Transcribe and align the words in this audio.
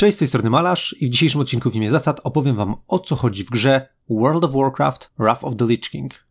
Cześć, 0.00 0.16
z 0.16 0.18
tej 0.18 0.28
strony 0.28 0.50
Malarz 0.50 0.96
i 1.00 1.06
w 1.06 1.10
dzisiejszym 1.10 1.40
odcinku 1.40 1.70
w 1.70 1.76
imię 1.76 1.90
zasad 1.90 2.20
opowiem 2.24 2.56
wam 2.56 2.74
o 2.88 2.98
co 2.98 3.16
chodzi 3.16 3.44
w 3.44 3.50
grze 3.50 3.88
World 4.10 4.44
of 4.44 4.52
Warcraft 4.52 5.12
Wrath 5.18 5.44
of 5.44 5.56
the 5.56 5.66
Lich 5.66 5.90
King. 5.90 6.24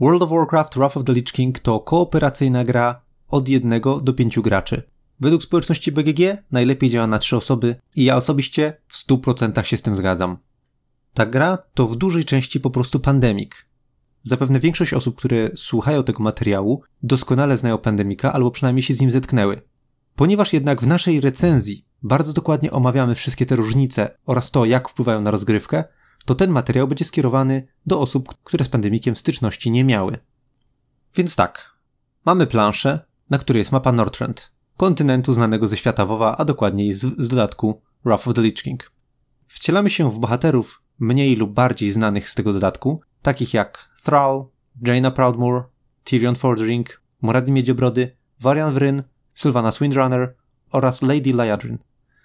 World 0.00 0.22
of 0.22 0.30
Warcraft 0.30 0.74
Wrath 0.74 0.96
of 0.96 1.04
the 1.04 1.12
Lich 1.12 1.32
King 1.32 1.58
to 1.58 1.80
kooperacyjna 1.80 2.64
gra 2.64 3.02
od 3.28 3.48
jednego 3.48 4.00
do 4.00 4.12
pięciu 4.12 4.42
graczy. 4.42 4.82
Według 5.20 5.42
społeczności 5.42 5.92
BGG 5.92 6.20
najlepiej 6.50 6.90
działa 6.90 7.06
na 7.06 7.18
trzy 7.18 7.36
osoby 7.36 7.76
i 7.96 8.04
ja 8.04 8.16
osobiście 8.16 8.76
w 8.88 9.06
100% 9.08 9.62
się 9.62 9.76
z 9.76 9.82
tym 9.82 9.96
zgadzam. 9.96 10.49
Ta 11.14 11.26
gra 11.26 11.58
to 11.74 11.86
w 11.86 11.96
dużej 11.96 12.24
części 12.24 12.60
po 12.60 12.70
prostu 12.70 13.00
pandemik. 13.00 13.66
Zapewne 14.22 14.60
większość 14.60 14.94
osób, 14.94 15.16
które 15.16 15.50
słuchają 15.54 16.02
tego 16.02 16.22
materiału, 16.22 16.82
doskonale 17.02 17.56
znają 17.56 17.78
pandemika 17.78 18.32
albo 18.32 18.50
przynajmniej 18.50 18.82
się 18.82 18.94
z 18.94 19.00
nim 19.00 19.10
zetknęły. 19.10 19.62
Ponieważ 20.14 20.52
jednak 20.52 20.82
w 20.82 20.86
naszej 20.86 21.20
recenzji 21.20 21.86
bardzo 22.02 22.32
dokładnie 22.32 22.70
omawiamy 22.70 23.14
wszystkie 23.14 23.46
te 23.46 23.56
różnice 23.56 24.18
oraz 24.26 24.50
to, 24.50 24.64
jak 24.64 24.88
wpływają 24.88 25.20
na 25.20 25.30
rozgrywkę, 25.30 25.84
to 26.24 26.34
ten 26.34 26.50
materiał 26.50 26.88
będzie 26.88 27.04
skierowany 27.04 27.68
do 27.86 28.00
osób, 28.00 28.34
które 28.44 28.64
z 28.64 28.68
pandemikiem 28.68 29.16
styczności 29.16 29.70
nie 29.70 29.84
miały. 29.84 30.18
Więc 31.14 31.36
tak, 31.36 31.76
mamy 32.26 32.46
planszę, 32.46 33.00
na 33.30 33.38
której 33.38 33.60
jest 33.60 33.72
mapa 33.72 33.92
Northrend, 33.92 34.52
kontynentu 34.76 35.34
znanego 35.34 35.68
ze 35.68 35.76
świata 35.76 36.06
WoWa, 36.06 36.36
a 36.36 36.44
dokładniej 36.44 36.94
z, 36.94 37.00
z 37.00 37.28
dodatku 37.28 37.82
Wrath 38.04 38.28
of 38.28 38.34
the 38.34 38.42
Lich 38.42 38.62
King. 38.62 38.92
Wcielamy 39.46 39.90
się 39.90 40.10
w 40.10 40.18
bohaterów 40.18 40.82
mniej 41.00 41.36
lub 41.36 41.52
bardziej 41.52 41.90
znanych 41.90 42.28
z 42.28 42.34
tego 42.34 42.52
dodatku, 42.52 43.00
takich 43.22 43.54
jak 43.54 43.90
Thrall, 44.04 44.44
Jaina 44.86 45.10
Proudmoore, 45.10 45.62
Tyrion 46.04 46.34
Fordring, 46.34 47.02
Muradi 47.22 47.52
Miedziobrody, 47.52 48.16
Varian 48.40 48.72
Vryn, 48.72 49.02
Sylvana 49.34 49.72
Swindrunner 49.72 50.34
oraz 50.70 51.02
Lady 51.02 51.32
Liadrin, 51.32 51.78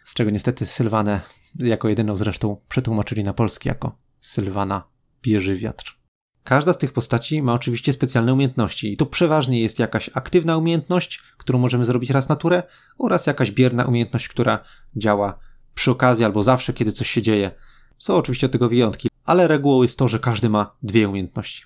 z 0.03 0.13
czego 0.13 0.31
niestety 0.31 0.65
Sylwanę 0.65 1.21
jako 1.55 1.89
jedyną 1.89 2.15
zresztą 2.15 2.57
przetłumaczyli 2.67 3.23
na 3.23 3.33
polski 3.33 3.69
jako 3.69 3.97
Sylwana 4.19 4.83
bierze 5.21 5.55
wiatr. 5.55 5.99
Każda 6.43 6.73
z 6.73 6.77
tych 6.77 6.93
postaci 6.93 7.43
ma 7.43 7.53
oczywiście 7.53 7.93
specjalne 7.93 8.33
umiejętności 8.33 8.93
i 8.93 8.97
to 8.97 9.05
przeważnie 9.05 9.61
jest 9.61 9.79
jakaś 9.79 10.09
aktywna 10.13 10.57
umiejętność, 10.57 11.21
którą 11.37 11.59
możemy 11.59 11.85
zrobić 11.85 12.09
raz 12.09 12.29
na 12.29 12.35
turę 12.35 12.63
oraz 12.97 13.27
jakaś 13.27 13.51
bierna 13.51 13.85
umiejętność, 13.85 14.27
która 14.27 14.59
działa 14.95 15.39
przy 15.73 15.91
okazji 15.91 16.25
albo 16.25 16.43
zawsze, 16.43 16.73
kiedy 16.73 16.91
coś 16.91 17.09
się 17.09 17.21
dzieje. 17.21 17.51
Są 17.97 18.15
oczywiście 18.15 18.49
tego 18.49 18.69
wyjątki, 18.69 19.09
ale 19.25 19.47
regułą 19.47 19.83
jest 19.83 19.97
to, 19.97 20.07
że 20.07 20.19
każdy 20.19 20.49
ma 20.49 20.75
dwie 20.83 21.09
umiejętności. 21.09 21.63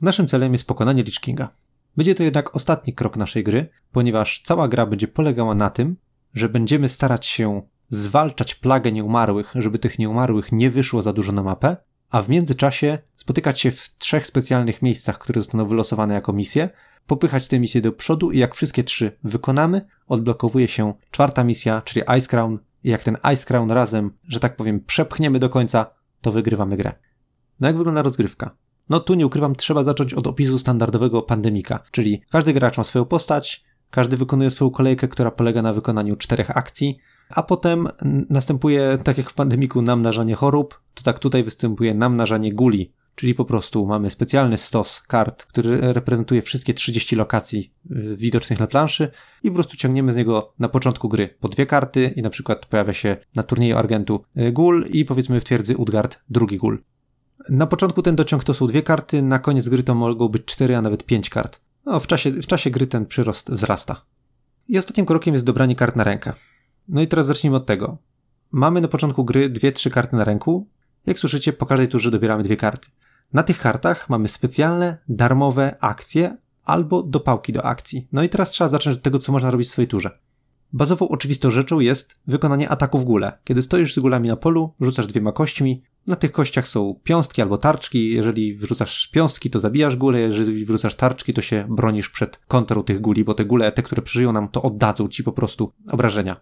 Naszym 0.00 0.26
celem 0.26 0.52
jest 0.52 0.66
pokonanie 0.66 1.02
Lich 1.02 1.20
Kinga. 1.20 1.48
Będzie 1.96 2.14
to 2.14 2.22
jednak 2.22 2.56
ostatni 2.56 2.94
krok 2.94 3.16
naszej 3.16 3.44
gry, 3.44 3.68
ponieważ 3.92 4.42
cała 4.44 4.68
gra 4.68 4.86
będzie 4.86 5.08
polegała 5.08 5.54
na 5.54 5.70
tym, 5.70 5.96
że 6.34 6.48
będziemy 6.48 6.88
starać 6.88 7.26
się 7.26 7.62
zwalczać 7.88 8.54
plagę 8.54 8.92
nieumarłych, 8.92 9.52
żeby 9.54 9.78
tych 9.78 9.98
nieumarłych 9.98 10.52
nie 10.52 10.70
wyszło 10.70 11.02
za 11.02 11.12
dużo 11.12 11.32
na 11.32 11.42
mapę, 11.42 11.76
a 12.10 12.22
w 12.22 12.28
międzyczasie 12.28 12.98
spotykać 13.16 13.60
się 13.60 13.70
w 13.70 13.98
trzech 13.98 14.26
specjalnych 14.26 14.82
miejscach, 14.82 15.18
które 15.18 15.40
zostaną 15.40 15.66
wylosowane 15.66 16.14
jako 16.14 16.32
misje, 16.32 16.70
popychać 17.06 17.48
te 17.48 17.60
misje 17.60 17.80
do 17.80 17.92
przodu 17.92 18.30
i 18.30 18.38
jak 18.38 18.54
wszystkie 18.54 18.84
trzy 18.84 19.18
wykonamy, 19.24 19.82
odblokowuje 20.06 20.68
się 20.68 20.94
czwarta 21.10 21.44
misja, 21.44 21.82
czyli 21.84 22.04
Ice 22.18 22.28
Crown 22.28 22.58
i 22.84 22.90
jak 22.90 23.04
ten 23.04 23.16
Ice 23.34 23.46
Crown 23.46 23.70
razem, 23.70 24.10
że 24.28 24.40
tak 24.40 24.56
powiem, 24.56 24.80
przepchniemy 24.80 25.38
do 25.38 25.48
końca, 25.48 25.86
to 26.20 26.32
wygrywamy 26.32 26.76
grę. 26.76 26.92
No 27.60 27.68
jak 27.68 27.76
wygląda 27.76 28.02
rozgrywka? 28.02 28.56
No 28.88 29.00
tu 29.00 29.14
nie 29.14 29.26
ukrywam, 29.26 29.56
trzeba 29.56 29.82
zacząć 29.82 30.14
od 30.14 30.26
opisu 30.26 30.58
standardowego 30.58 31.22
pandemika, 31.22 31.82
czyli 31.90 32.22
każdy 32.30 32.52
gracz 32.52 32.78
ma 32.78 32.84
swoją 32.84 33.04
postać, 33.04 33.64
każdy 33.90 34.16
wykonuje 34.16 34.50
swoją 34.50 34.70
kolejkę, 34.70 35.08
która 35.08 35.30
polega 35.30 35.62
na 35.62 35.72
wykonaniu 35.72 36.16
czterech 36.16 36.56
akcji, 36.56 36.98
a 37.30 37.42
potem 37.42 37.88
następuje, 38.30 38.98
tak 39.04 39.18
jak 39.18 39.30
w 39.30 39.34
pandemiku, 39.34 39.82
namnażanie 39.82 40.34
chorób, 40.34 40.80
to 40.94 41.02
tak 41.02 41.18
tutaj 41.18 41.42
występuje 41.42 41.94
namnażanie 41.94 42.52
guli, 42.52 42.92
czyli 43.14 43.34
po 43.34 43.44
prostu 43.44 43.86
mamy 43.86 44.10
specjalny 44.10 44.58
stos 44.58 45.00
kart, 45.00 45.44
który 45.44 45.92
reprezentuje 45.92 46.42
wszystkie 46.42 46.74
30 46.74 47.16
lokacji 47.16 47.72
y, 47.90 48.16
widocznych 48.16 48.60
na 48.60 48.66
planszy 48.66 49.10
i 49.42 49.48
po 49.48 49.54
prostu 49.54 49.76
ciągniemy 49.76 50.12
z 50.12 50.16
niego 50.16 50.54
na 50.58 50.68
początku 50.68 51.08
gry 51.08 51.28
po 51.40 51.48
dwie 51.48 51.66
karty 51.66 52.12
i 52.16 52.22
na 52.22 52.30
przykład 52.30 52.66
pojawia 52.66 52.92
się 52.92 53.16
na 53.34 53.42
turnieju 53.42 53.76
Argentu 53.76 54.24
y, 54.36 54.52
gul 54.52 54.86
i 54.90 55.04
powiedzmy 55.04 55.40
w 55.40 55.44
twierdzy 55.44 55.76
Utgard 55.76 56.18
drugi 56.30 56.56
gul. 56.56 56.82
Na 57.48 57.66
początku 57.66 58.02
ten 58.02 58.16
dociąg 58.16 58.44
to 58.44 58.54
są 58.54 58.66
dwie 58.66 58.82
karty, 58.82 59.22
na 59.22 59.38
koniec 59.38 59.68
gry 59.68 59.82
to 59.82 59.94
mogą 59.94 60.28
być 60.28 60.44
cztery, 60.44 60.76
a 60.76 60.82
nawet 60.82 61.04
pięć 61.04 61.30
kart. 61.30 61.60
No, 61.86 62.00
w 62.00 62.06
czasie, 62.06 62.30
w 62.30 62.46
czasie 62.46 62.70
gry 62.70 62.86
ten 62.86 63.06
przyrost 63.06 63.50
wzrasta. 63.50 64.04
I 64.68 64.78
ostatnim 64.78 65.06
krokiem 65.06 65.34
jest 65.34 65.46
dobranie 65.46 65.76
kart 65.76 65.96
na 65.96 66.04
rękę. 66.04 66.32
No 66.88 67.02
i 67.02 67.06
teraz 67.06 67.26
zacznijmy 67.26 67.56
od 67.56 67.66
tego. 67.66 67.98
Mamy 68.52 68.80
na 68.80 68.88
początku 68.88 69.24
gry 69.24 69.50
dwie, 69.50 69.72
trzy 69.72 69.90
karty 69.90 70.16
na 70.16 70.24
ręku. 70.24 70.68
Jak 71.06 71.18
słyszycie, 71.18 71.52
po 71.52 71.66
każdej 71.66 71.88
turze 71.88 72.10
dobieramy 72.10 72.42
dwie 72.42 72.56
karty. 72.56 72.88
Na 73.32 73.42
tych 73.42 73.58
kartach 73.58 74.10
mamy 74.10 74.28
specjalne, 74.28 74.98
darmowe 75.08 75.76
akcje 75.80 76.36
albo 76.64 77.02
dopałki 77.02 77.52
do 77.52 77.64
akcji. 77.64 78.08
No 78.12 78.22
i 78.22 78.28
teraz 78.28 78.50
trzeba 78.50 78.68
zacząć 78.68 78.96
od 78.96 79.02
tego, 79.02 79.18
co 79.18 79.32
można 79.32 79.50
robić 79.50 79.68
w 79.68 79.70
swojej 79.70 79.88
turze. 79.88 80.18
Bazową 80.72 81.08
oczywistą 81.08 81.50
rzeczą 81.50 81.80
jest 81.80 82.20
wykonanie 82.26 82.68
ataku 82.68 82.98
w 82.98 83.04
gule. 83.04 83.38
Kiedy 83.44 83.62
stoisz 83.62 83.94
z 83.94 83.98
gulami 83.98 84.28
na 84.28 84.36
polu, 84.36 84.74
rzucasz 84.80 85.06
dwiema 85.06 85.32
kośćmi. 85.32 85.82
Na 86.06 86.16
tych 86.16 86.32
kościach 86.32 86.68
są 86.68 87.00
piąstki 87.04 87.42
albo 87.42 87.58
tarczki. 87.58 88.14
Jeżeli 88.14 88.54
wrzucasz 88.54 89.08
piąstki, 89.08 89.50
to 89.50 89.60
zabijasz 89.60 89.96
gulę. 89.96 90.20
Jeżeli 90.20 90.64
wrzucasz 90.64 90.94
tarczki, 90.94 91.32
to 91.32 91.42
się 91.42 91.66
bronisz 91.68 92.10
przed 92.10 92.36
kontrą 92.48 92.82
tych 92.82 93.00
guli, 93.00 93.24
bo 93.24 93.34
te 93.34 93.44
gule, 93.44 93.72
te, 93.72 93.82
które 93.82 94.02
przeżyją 94.02 94.32
nam, 94.32 94.48
to 94.48 94.62
oddadzą 94.62 95.08
ci 95.08 95.24
po 95.24 95.32
prostu 95.32 95.72
obrażenia. 95.90 96.40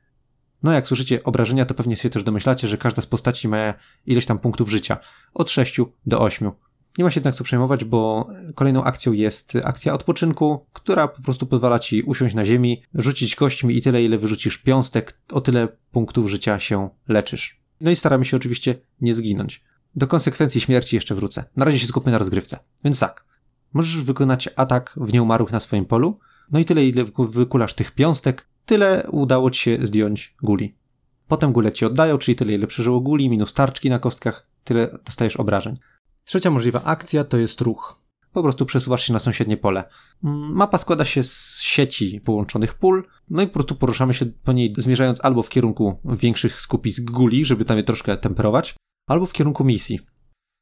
No 0.62 0.72
jak 0.72 0.86
słyszycie 0.86 1.24
obrażenia, 1.24 1.66
to 1.66 1.74
pewnie 1.74 1.96
się 1.96 2.10
też 2.10 2.22
domyślacie, 2.22 2.68
że 2.68 2.78
każda 2.78 3.02
z 3.02 3.06
postaci 3.06 3.48
ma 3.48 3.74
ileś 4.06 4.26
tam 4.26 4.38
punktów 4.38 4.70
życia. 4.70 4.98
Od 5.34 5.50
6 5.50 5.80
do 6.06 6.20
8. 6.20 6.50
Nie 6.98 7.04
ma 7.04 7.10
się 7.10 7.18
jednak 7.20 7.34
co 7.34 7.44
przejmować, 7.44 7.84
bo 7.84 8.28
kolejną 8.54 8.84
akcją 8.84 9.12
jest 9.12 9.52
akcja 9.64 9.94
odpoczynku, 9.94 10.66
która 10.72 11.08
po 11.08 11.22
prostu 11.22 11.46
pozwala 11.46 11.78
ci 11.78 12.02
usiąść 12.02 12.34
na 12.34 12.44
ziemi, 12.44 12.82
rzucić 12.94 13.36
kośćmi 13.36 13.76
i 13.76 13.82
tyle, 13.82 14.04
ile 14.04 14.18
wyrzucisz 14.18 14.58
piąstek, 14.58 15.20
o 15.32 15.40
tyle 15.40 15.68
punktów 15.90 16.30
życia 16.30 16.58
się 16.58 16.88
leczysz. 17.08 17.60
No 17.80 17.90
i 17.90 17.96
staramy 17.96 18.24
się 18.24 18.36
oczywiście 18.36 18.74
nie 19.00 19.14
zginąć. 19.14 19.64
Do 19.94 20.06
konsekwencji 20.06 20.60
śmierci 20.60 20.96
jeszcze 20.96 21.14
wrócę. 21.14 21.44
Na 21.56 21.64
razie 21.64 21.78
się 21.78 21.86
skupmy 21.86 22.12
na 22.12 22.18
rozgrywce. 22.18 22.58
Więc 22.84 23.00
tak, 23.00 23.24
możesz 23.72 24.04
wykonać 24.04 24.48
atak 24.56 24.94
w 24.96 25.12
nieumarłych 25.12 25.52
na 25.52 25.60
swoim 25.60 25.84
polu, 25.84 26.18
no 26.52 26.58
i 26.58 26.64
tyle, 26.64 26.86
ile 26.86 27.04
wykulasz 27.18 27.74
tych 27.74 27.92
piąstek, 27.92 28.48
tyle 28.66 29.06
udało 29.10 29.50
ci 29.50 29.60
się 29.60 29.78
zdjąć 29.82 30.34
guli. 30.42 30.74
Potem 31.28 31.52
gule 31.52 31.72
ci 31.72 31.84
oddają, 31.84 32.18
czyli 32.18 32.36
tyle, 32.36 32.52
ile 32.52 32.66
przeżyło 32.66 33.00
guli, 33.00 33.30
minus 33.30 33.54
tarczki 33.54 33.90
na 33.90 33.98
kostkach, 33.98 34.46
tyle 34.64 34.98
dostajesz 35.04 35.36
obrażeń. 35.36 35.76
Trzecia 36.24 36.50
możliwa 36.50 36.82
akcja 36.84 37.24
to 37.24 37.38
jest 37.38 37.60
ruch. 37.60 38.00
Po 38.32 38.42
prostu 38.42 38.66
przesuwasz 38.66 39.06
się 39.06 39.12
na 39.12 39.18
sąsiednie 39.18 39.56
pole. 39.56 39.84
Mapa 40.22 40.78
składa 40.78 41.04
się 41.04 41.24
z 41.24 41.60
sieci 41.60 42.20
połączonych 42.20 42.74
pól, 42.74 43.06
no 43.30 43.42
i 43.42 43.46
po 43.46 43.52
prostu 43.52 43.74
poruszamy 43.74 44.14
się 44.14 44.26
po 44.26 44.52
niej, 44.52 44.74
zmierzając 44.78 45.24
albo 45.24 45.42
w 45.42 45.48
kierunku 45.48 46.00
większych 46.04 46.60
skupisk 46.60 47.04
guli, 47.04 47.44
żeby 47.44 47.64
tam 47.64 47.76
je 47.76 47.82
troszkę 47.82 48.16
temperować, 48.16 48.74
albo 49.08 49.26
w 49.26 49.32
kierunku 49.32 49.64
misji. 49.64 50.00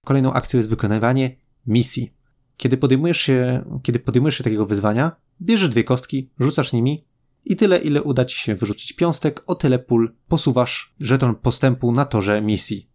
Kolejną 0.07 0.33
akcją 0.33 0.59
jest 0.59 0.71
wykonywanie 0.71 1.37
misji. 1.67 2.15
Kiedy 2.57 2.77
podejmujesz 2.77 3.21
się, 3.21 3.65
kiedy 3.83 3.99
podejmujesz 3.99 4.39
się 4.39 4.45
takiego 4.45 4.67
wyzwania, 4.67 5.17
bierzesz 5.43 5.69
dwie 5.69 5.85
kostki, 5.85 6.31
rzucasz 6.41 6.73
nimi 6.73 7.05
i 7.45 7.57
tyle, 7.57 7.79
ile 7.79 8.03
uda 8.03 8.25
ci 8.25 8.39
się 8.39 8.55
wyrzucić 8.55 8.93
piąstek, 8.93 9.43
o 9.47 9.55
tyle 9.55 9.79
pól 9.79 10.15
posuwasz 10.29 10.95
żeton 11.01 11.35
postępu 11.35 11.93
na 11.93 12.05
torze 12.05 12.43
misji 12.43 12.88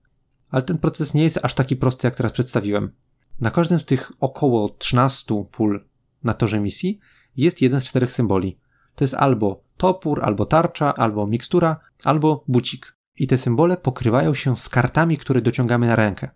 ale 0.53 0.63
ten 0.63 0.77
proces 0.77 1.13
nie 1.13 1.23
jest 1.23 1.39
aż 1.43 1.53
taki 1.53 1.75
prosty, 1.75 2.07
jak 2.07 2.15
teraz 2.15 2.31
przedstawiłem. 2.31 2.91
Na 3.39 3.51
każdym 3.51 3.79
z 3.79 3.85
tych 3.85 4.11
około 4.19 4.69
13 4.69 5.45
pól 5.51 5.85
na 6.23 6.33
torze 6.33 6.59
misji 6.59 6.99
jest 7.37 7.61
jeden 7.61 7.81
z 7.81 7.85
czterech 7.85 8.11
symboli. 8.11 8.59
To 8.95 9.03
jest 9.03 9.13
albo 9.13 9.63
topór, 9.77 10.23
albo 10.23 10.45
tarcza, 10.45 10.95
albo 10.95 11.27
mikstura, 11.27 11.79
albo 12.03 12.43
bucik. 12.47 12.95
I 13.19 13.27
te 13.27 13.37
symbole 13.37 13.77
pokrywają 13.77 14.33
się 14.33 14.57
z 14.57 14.69
kartami, 14.69 15.17
które 15.17 15.41
dociągamy 15.41 15.87
na 15.87 15.95
rękę. 15.95 16.29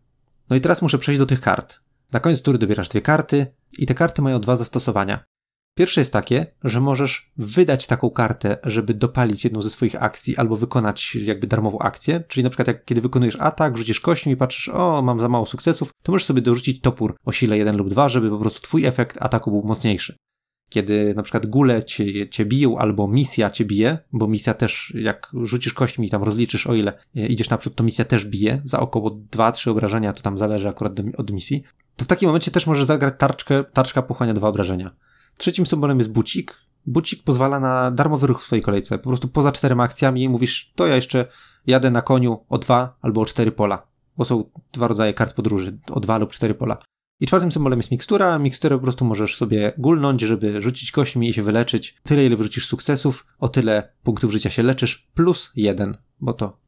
No 0.49 0.55
i 0.55 0.61
teraz 0.61 0.81
muszę 0.81 0.97
przejść 0.97 1.19
do 1.19 1.25
tych 1.25 1.41
kart. 1.41 1.79
Na 2.11 2.19
koniec 2.19 2.41
tury 2.41 2.57
dobierasz 2.57 2.89
dwie 2.89 3.01
karty 3.01 3.47
i 3.77 3.85
te 3.85 3.95
karty 3.95 4.21
mają 4.21 4.39
dwa 4.39 4.55
zastosowania. 4.55 5.23
Pierwsze 5.77 6.01
jest 6.01 6.13
takie, 6.13 6.45
że 6.63 6.81
możesz 6.81 7.31
wydać 7.37 7.87
taką 7.87 8.09
kartę, 8.09 8.57
żeby 8.63 8.93
dopalić 8.93 9.43
jedną 9.43 9.61
ze 9.61 9.69
swoich 9.69 10.03
akcji 10.03 10.37
albo 10.37 10.55
wykonać 10.55 11.15
jakby 11.15 11.47
darmową 11.47 11.79
akcję, 11.79 12.23
czyli 12.27 12.43
na 12.43 12.49
przykład 12.49 12.67
jak 12.67 12.85
kiedy 12.85 13.01
wykonujesz 13.01 13.37
atak, 13.39 13.77
rzucisz 13.77 13.99
kośćmi 13.99 14.33
i 14.33 14.37
patrzysz, 14.37 14.69
o, 14.69 15.01
mam 15.01 15.19
za 15.19 15.29
mało 15.29 15.45
sukcesów, 15.45 15.91
to 16.03 16.11
możesz 16.11 16.25
sobie 16.25 16.41
dorzucić 16.41 16.81
topór 16.81 17.15
o 17.25 17.31
sile 17.31 17.57
1 17.57 17.77
lub 17.77 17.89
2, 17.89 18.09
żeby 18.09 18.29
po 18.29 18.37
prostu 18.37 18.61
twój 18.61 18.85
efekt 18.85 19.21
ataku 19.21 19.51
był 19.51 19.63
mocniejszy. 19.63 20.15
Kiedy 20.69 21.13
na 21.15 21.23
przykład 21.23 21.45
gule 21.45 21.83
cię, 21.83 22.29
cię 22.29 22.45
biją 22.45 22.77
albo 22.77 23.07
misja 23.07 23.49
cię 23.49 23.65
bije, 23.65 23.97
bo 24.13 24.27
misja 24.27 24.53
też, 24.53 24.93
jak 24.95 25.31
rzucisz 25.43 25.73
kośćmi 25.73 26.07
i 26.07 26.09
tam 26.09 26.23
rozliczysz 26.23 26.67
o 26.67 26.75
ile 26.75 26.93
idziesz 27.15 27.49
naprzód, 27.49 27.75
to 27.75 27.83
misja 27.83 28.05
też 28.05 28.25
bije 28.25 28.61
za 28.63 28.79
około 28.79 29.11
2-3 29.31 29.69
obrażenia, 29.69 30.13
to 30.13 30.21
tam 30.21 30.37
zależy 30.37 30.69
akurat 30.69 30.93
od 31.17 31.31
misji, 31.31 31.63
to 31.95 32.05
w 32.05 32.07
takim 32.07 32.29
momencie 32.29 32.51
też 32.51 32.67
może 32.67 32.85
zagrać 32.85 33.13
tarczkę, 33.17 33.63
tarczka 33.63 34.01
pochłania 34.01 34.33
dwa 34.33 34.47
obrażenia. 34.47 34.91
Trzecim 35.37 35.65
symbolem 35.65 35.97
jest 35.97 36.11
bucik. 36.11 36.55
Bucik 36.85 37.23
pozwala 37.23 37.59
na 37.59 37.91
darmowy 37.91 38.27
ruch 38.27 38.41
w 38.41 38.45
swojej 38.45 38.63
kolejce. 38.63 38.97
Po 38.97 39.09
prostu 39.09 39.27
poza 39.27 39.51
czterema 39.51 39.83
akcjami 39.83 40.29
mówisz, 40.29 40.71
to 40.75 40.87
ja 40.87 40.95
jeszcze 40.95 41.27
jadę 41.67 41.91
na 41.91 42.01
koniu 42.01 42.45
o 42.49 42.57
dwa 42.57 42.97
albo 43.01 43.21
o 43.21 43.25
cztery 43.25 43.51
pola. 43.51 43.87
Bo 44.17 44.25
są 44.25 44.49
dwa 44.71 44.87
rodzaje 44.87 45.13
kart 45.13 45.35
podróży, 45.35 45.77
o 45.91 45.99
dwa 45.99 46.17
lub 46.17 46.31
cztery 46.31 46.55
pola. 46.55 46.77
I 47.19 47.27
czwartym 47.27 47.51
symbolem 47.51 47.79
jest 47.79 47.91
mikstura. 47.91 48.39
Miksturę 48.39 48.75
po 48.75 48.83
prostu 48.83 49.05
możesz 49.05 49.35
sobie 49.35 49.73
gulnąć, 49.77 50.21
żeby 50.21 50.61
rzucić 50.61 50.91
kośćmi 50.91 51.29
i 51.29 51.33
się 51.33 51.43
wyleczyć. 51.43 51.97
Tyle, 52.03 52.25
ile 52.25 52.35
wrzucisz 52.35 52.67
sukcesów, 52.67 53.25
o 53.39 53.49
tyle 53.49 53.93
punktów 54.03 54.31
życia 54.31 54.49
się 54.49 54.63
leczysz, 54.63 55.07
plus 55.13 55.51
jeden, 55.55 55.97
bo 56.19 56.33
to 56.33 56.59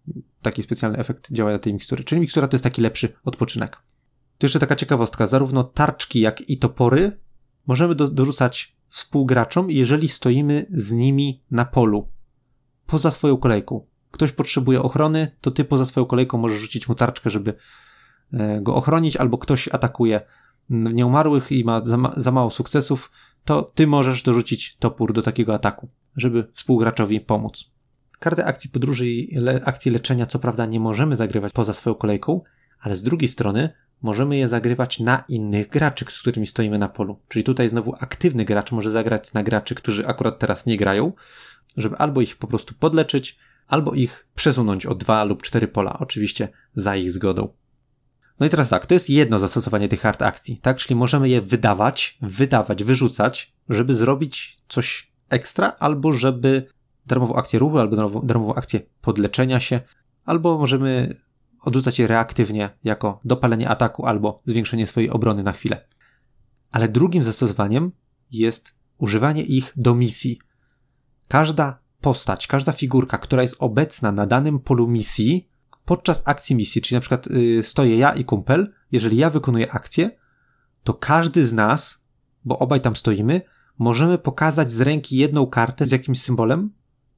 taki 0.42 0.64
specjalny 0.64 0.98
efekt 0.98 1.32
działania 1.32 1.60
tej 1.60 1.74
mikstury. 1.74 2.04
Czyli 2.04 2.22
mikstura 2.22 2.48
to 2.48 2.56
jest 2.56 2.64
taki 2.64 2.82
lepszy 2.82 3.14
odpoczynek. 3.24 3.78
Tu 4.38 4.46
jeszcze 4.46 4.60
taka 4.60 4.76
ciekawostka. 4.76 5.28
Zarówno 5.28 5.64
tarczki, 5.64 6.20
jak 6.20 6.50
i 6.50 6.58
topory 6.58 7.20
możemy 7.70 7.96
do, 7.96 8.08
dorzucać 8.08 8.76
współgraczom, 8.88 9.72
jeżeli 9.72 10.08
stoimy 10.08 10.66
z 10.72 10.92
nimi 10.92 11.44
na 11.52 11.66
polu. 11.66 12.08
Poza 12.86 13.12
swoją 13.12 13.38
kolejką. 13.38 13.86
Ktoś 14.12 14.32
potrzebuje 14.32 14.82
ochrony, 14.82 15.32
to 15.42 15.52
ty 15.52 15.66
poza 15.66 15.86
swoją 15.86 16.06
kolejką 16.06 16.38
możesz 16.38 16.60
rzucić 16.60 16.90
mu 16.90 16.96
tarczkę, 16.96 17.30
żeby 17.30 17.54
e, 18.34 18.62
go 18.62 18.76
ochronić, 18.76 19.18
albo 19.18 19.38
ktoś 19.38 19.68
atakuje 19.68 20.22
nieumarłych 20.70 21.52
i 21.52 21.64
ma 21.64 21.86
za, 21.86 21.98
ma 21.98 22.14
za 22.18 22.32
mało 22.32 22.50
sukcesów, 22.50 23.12
to 23.46 23.72
ty 23.76 23.88
możesz 23.88 24.24
dorzucić 24.24 24.78
topór 24.78 25.14
do 25.14 25.22
takiego 25.22 25.54
ataku, 25.54 25.90
żeby 26.16 26.48
współgraczowi 26.54 27.22
pomóc. 27.22 27.72
Karty 28.20 28.46
akcji 28.46 28.70
podróży 28.70 29.08
i 29.08 29.36
le 29.36 29.62
akcji 29.66 29.92
leczenia, 29.92 30.26
co 30.26 30.40
prawda, 30.40 30.66
nie 30.66 30.80
możemy 30.80 31.16
zagrywać 31.16 31.54
poza 31.54 31.74
swoją 31.74 31.96
kolejką, 31.96 32.42
ale 32.80 32.96
z 32.96 33.04
drugiej 33.04 33.30
strony 33.30 33.70
możemy 34.02 34.38
je 34.38 34.48
zagrywać 34.48 35.00
na 35.00 35.24
innych 35.28 35.70
graczy, 35.70 36.06
z 36.10 36.22
którymi 36.22 36.48
stoimy 36.48 36.78
na 36.78 36.90
polu. 36.90 37.20
Czyli 37.28 37.44
tutaj 37.44 37.70
znowu 37.70 37.96
aktywny 38.00 38.46
gracz 38.46 38.72
może 38.72 38.92
zagrać 38.92 39.34
na 39.34 39.44
graczy, 39.44 39.76
którzy 39.76 40.08
akurat 40.08 40.40
teraz 40.40 40.66
nie 40.66 40.78
grają, 40.78 41.14
żeby 41.78 41.96
albo 41.98 42.22
ich 42.22 42.38
po 42.38 42.48
prostu 42.48 42.74
podleczyć, 42.80 43.40
albo 43.68 43.94
ich 43.94 44.28
przesunąć 44.36 44.86
o 44.86 44.96
dwa 44.96 45.24
lub 45.24 45.42
cztery 45.44 45.68
pola, 45.68 46.00
oczywiście 46.00 46.50
za 46.76 46.96
ich 46.96 47.12
zgodą. 47.12 47.54
No 48.40 48.46
i 48.46 48.50
teraz 48.50 48.70
tak, 48.70 48.86
to 48.86 48.94
jest 48.94 49.10
jedno 49.10 49.40
zastosowanie 49.40 49.88
tych 49.88 50.02
hard 50.02 50.22
akcji, 50.22 50.58
tak? 50.58 50.78
Czyli 50.78 50.96
możemy 50.96 51.30
je 51.30 51.42
wydawać, 51.42 52.18
wydawać, 52.22 52.84
wyrzucać, 52.84 53.54
żeby 53.70 53.96
zrobić 53.96 54.62
coś 54.68 55.12
ekstra, 55.30 55.76
albo 55.80 56.14
żeby 56.14 56.68
darmową 57.06 57.36
akcję 57.36 57.60
ruchu, 57.60 57.80
albo 57.80 57.96
darmową, 57.96 58.22
darmową 58.22 58.56
akcję 58.56 58.80
podleczenia 59.02 59.60
się, 59.60 59.80
albo 60.26 60.58
możemy 60.58 61.16
odrzucać 61.62 62.00
je 62.00 62.08
reaktywnie 62.08 62.70
jako 62.84 63.20
dopalenie 63.26 63.70
ataku 63.70 64.06
albo 64.06 64.42
zwiększenie 64.46 64.88
swojej 64.88 65.10
obrony 65.10 65.44
na 65.44 65.52
chwilę. 65.52 65.86
Ale 66.72 66.88
drugim 66.88 67.24
zastosowaniem 67.24 67.92
jest 68.32 68.76
używanie 68.98 69.44
ich 69.44 69.74
do 69.76 69.96
misji. 69.96 70.40
Każda 71.28 71.80
postać, 72.02 72.48
każda 72.48 72.72
figurka, 72.72 73.18
która 73.18 73.42
jest 73.42 73.56
obecna 73.60 74.12
na 74.12 74.26
danym 74.26 74.60
polu 74.60 74.88
misji, 74.88 75.50
podczas 75.86 76.22
akcji 76.26 76.56
misji, 76.56 76.82
czyli 76.82 76.96
na 76.96 77.00
przykład 77.00 77.28
yy, 77.28 77.64
stoję 77.64 77.98
ja 77.98 78.14
i 78.14 78.24
kumpel, 78.24 78.74
jeżeli 78.92 79.18
ja 79.18 79.30
wykonuję 79.30 79.72
akcję, 79.72 80.12
to 80.84 80.94
każdy 80.94 81.48
z 81.48 81.54
nas, 81.54 82.04
bo 82.46 82.60
obaj 82.60 82.82
tam 82.82 82.96
stoimy, 82.96 83.42
możemy 83.80 84.18
pokazać 84.18 84.72
z 84.72 84.82
ręki 84.82 85.18
jedną 85.18 85.48
kartę 85.48 85.88
z 85.88 85.92
jakimś 85.92 86.22
symbolem, 86.22 86.70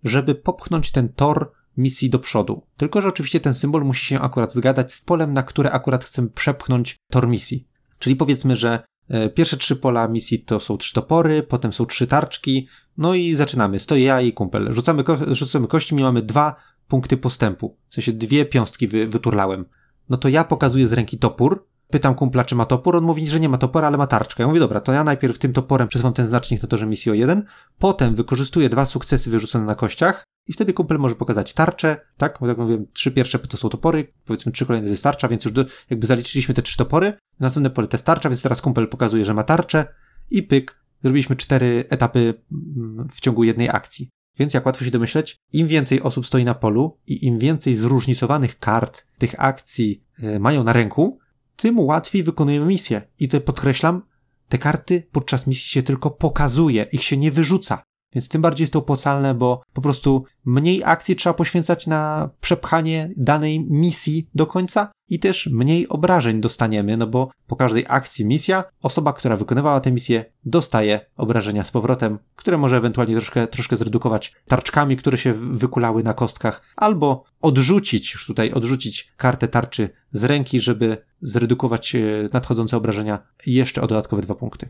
żeby 0.03 0.35
popchnąć 0.35 0.91
ten 0.91 1.09
tor 1.09 1.51
misji 1.81 2.09
do 2.09 2.19
przodu. 2.19 2.61
Tylko, 2.77 3.01
że 3.01 3.07
oczywiście 3.07 3.39
ten 3.39 3.53
symbol 3.53 3.85
musi 3.85 4.05
się 4.05 4.19
akurat 4.19 4.53
zgadać 4.53 4.93
z 4.93 5.01
polem, 5.01 5.33
na 5.33 5.43
które 5.43 5.71
akurat 5.71 6.03
chcemy 6.03 6.29
przepchnąć 6.29 6.97
tor 7.09 7.27
misji. 7.27 7.67
Czyli 7.99 8.15
powiedzmy, 8.15 8.55
że 8.55 8.83
e, 9.09 9.29
pierwsze 9.29 9.57
trzy 9.57 9.75
pola 9.75 10.07
misji 10.07 10.39
to 10.39 10.59
są 10.59 10.77
trzy 10.77 10.93
topory, 10.93 11.43
potem 11.43 11.73
są 11.73 11.85
trzy 11.85 12.07
tarczki, 12.07 12.67
no 12.97 13.15
i 13.15 13.35
zaczynamy. 13.35 13.79
Stoję 13.79 14.03
ja 14.03 14.21
i 14.21 14.33
kumpel. 14.33 14.73
Rzucamy, 14.73 15.03
ko 15.03 15.35
rzucamy 15.35 15.67
kości, 15.67 15.95
i 15.95 16.01
mamy 16.01 16.21
dwa 16.21 16.55
punkty 16.87 17.17
postępu. 17.17 17.77
W 17.89 17.93
sensie 17.93 18.13
dwie 18.13 18.45
piąstki 18.45 18.87
wy 18.87 19.07
wyturlałem. 19.07 19.65
No 20.09 20.17
to 20.17 20.29
ja 20.29 20.43
pokazuję 20.43 20.87
z 20.87 20.93
ręki 20.93 21.17
topór, 21.17 21.67
pytam 21.91 22.15
kumpla, 22.15 22.43
czy 22.43 22.55
ma 22.55 22.65
topór, 22.65 22.95
on 22.95 23.03
mówi, 23.03 23.27
że 23.27 23.39
nie 23.39 23.49
ma 23.49 23.57
topora, 23.57 23.87
ale 23.87 23.97
ma 23.97 24.07
tarczkę. 24.07 24.43
Ja 24.43 24.47
mówię, 24.47 24.59
dobra, 24.59 24.81
to 24.81 24.91
ja 24.91 25.03
najpierw 25.03 25.39
tym 25.39 25.53
toporem 25.53 25.87
przesuwam 25.87 26.13
ten 26.13 26.25
znacznik 26.25 26.61
na 26.61 26.67
torze 26.67 26.87
misji 26.87 27.11
o 27.11 27.15
jeden, 27.15 27.45
potem 27.79 28.15
wykorzystuję 28.15 28.69
dwa 28.69 28.85
sukcesy 28.85 29.29
wyrzucone 29.29 29.65
na 29.65 29.75
kościach 29.75 30.23
i 30.47 30.53
wtedy 30.53 30.73
kumpel 30.73 30.97
może 30.99 31.15
pokazać 31.15 31.53
tarczę, 31.53 31.97
tak? 32.17 32.37
Bo 32.41 32.47
jak 32.47 32.57
mówię, 32.57 32.85
trzy 32.93 33.11
pierwsze 33.11 33.39
to 33.39 33.57
są 33.57 33.69
topory, 33.69 34.13
powiedzmy 34.25 34.51
trzy 34.51 34.65
kolejne 34.65 34.87
to 34.87 34.91
jest 34.91 35.03
tarcza, 35.03 35.27
więc 35.27 35.45
już 35.45 35.53
do, 35.53 35.65
jakby 35.89 36.07
zaliczyliśmy 36.07 36.53
te 36.53 36.61
trzy 36.61 36.77
topory, 36.77 37.13
następne 37.39 37.69
pole 37.69 37.87
to 37.87 37.97
jest 37.97 38.05
tarcza, 38.05 38.29
więc 38.29 38.41
teraz 38.41 38.61
kumpel 38.61 38.87
pokazuje, 38.87 39.25
że 39.25 39.33
ma 39.33 39.43
tarczę 39.43 39.85
i 40.31 40.43
pyk, 40.43 40.81
zrobiliśmy 41.03 41.35
cztery 41.35 41.85
etapy 41.89 42.33
mm, 42.51 43.07
w 43.09 43.21
ciągu 43.21 43.43
jednej 43.43 43.69
akcji. 43.69 44.09
Więc 44.39 44.53
jak 44.53 44.65
łatwo 44.65 44.85
się 44.85 44.91
domyśleć, 44.91 45.37
im 45.53 45.67
więcej 45.67 46.01
osób 46.01 46.25
stoi 46.25 46.45
na 46.45 46.55
polu 46.55 46.97
i 47.07 47.25
im 47.25 47.39
więcej 47.39 47.75
zróżnicowanych 47.75 48.59
kart 48.59 49.05
tych 49.17 49.35
akcji 49.37 50.03
e, 50.19 50.39
mają 50.39 50.63
na 50.63 50.73
ręku, 50.73 51.19
tym 51.55 51.79
łatwiej 51.79 52.23
wykonujemy 52.23 52.65
misję. 52.65 53.01
I 53.19 53.27
tutaj 53.27 53.41
podkreślam, 53.41 54.01
te 54.49 54.57
karty 54.57 55.07
podczas 55.11 55.47
misji 55.47 55.69
się 55.69 55.83
tylko 55.83 56.11
pokazuje, 56.11 56.83
ich 56.91 57.03
się 57.03 57.17
nie 57.17 57.31
wyrzuca. 57.31 57.83
Więc 58.15 58.29
tym 58.29 58.41
bardziej 58.41 58.63
jest 58.63 58.73
to 58.73 58.79
opłacalne, 58.79 59.33
bo 59.33 59.61
po 59.73 59.81
prostu 59.81 60.23
mniej 60.45 60.83
akcji 60.85 61.15
trzeba 61.15 61.33
poświęcać 61.33 61.87
na 61.87 62.29
przepchanie 62.41 63.11
danej 63.17 63.65
misji 63.69 64.29
do 64.35 64.47
końca 64.47 64.91
i 65.09 65.19
też 65.19 65.49
mniej 65.51 65.87
obrażeń 65.87 66.41
dostaniemy, 66.41 66.97
no 66.97 67.07
bo 67.07 67.31
po 67.47 67.55
każdej 67.55 67.85
akcji 67.87 68.25
misja, 68.25 68.63
osoba, 68.81 69.13
która 69.13 69.35
wykonywała 69.35 69.79
tę 69.79 69.91
misję, 69.91 70.25
dostaje 70.45 71.05
obrażenia 71.15 71.63
z 71.63 71.71
powrotem, 71.71 72.19
które 72.35 72.57
może 72.57 72.77
ewentualnie 72.77 73.15
troszkę, 73.15 73.47
troszkę 73.47 73.77
zredukować 73.77 74.35
tarczkami, 74.47 74.97
które 74.97 75.17
się 75.17 75.33
wykulały 75.33 76.03
na 76.03 76.13
kostkach, 76.13 76.61
albo 76.75 77.23
odrzucić, 77.41 78.13
już 78.13 78.25
tutaj 78.25 78.51
odrzucić 78.51 79.13
kartę 79.17 79.47
tarczy 79.47 79.89
z 80.11 80.23
ręki, 80.23 80.59
żeby 80.59 80.97
zredukować 81.21 81.95
e, 81.95 82.01
nadchodzące 82.33 82.77
obrażenia 82.77 83.19
jeszcze 83.45 83.81
o 83.81 83.87
dodatkowe 83.87 84.21
dwa 84.21 84.35
punkty. 84.35 84.69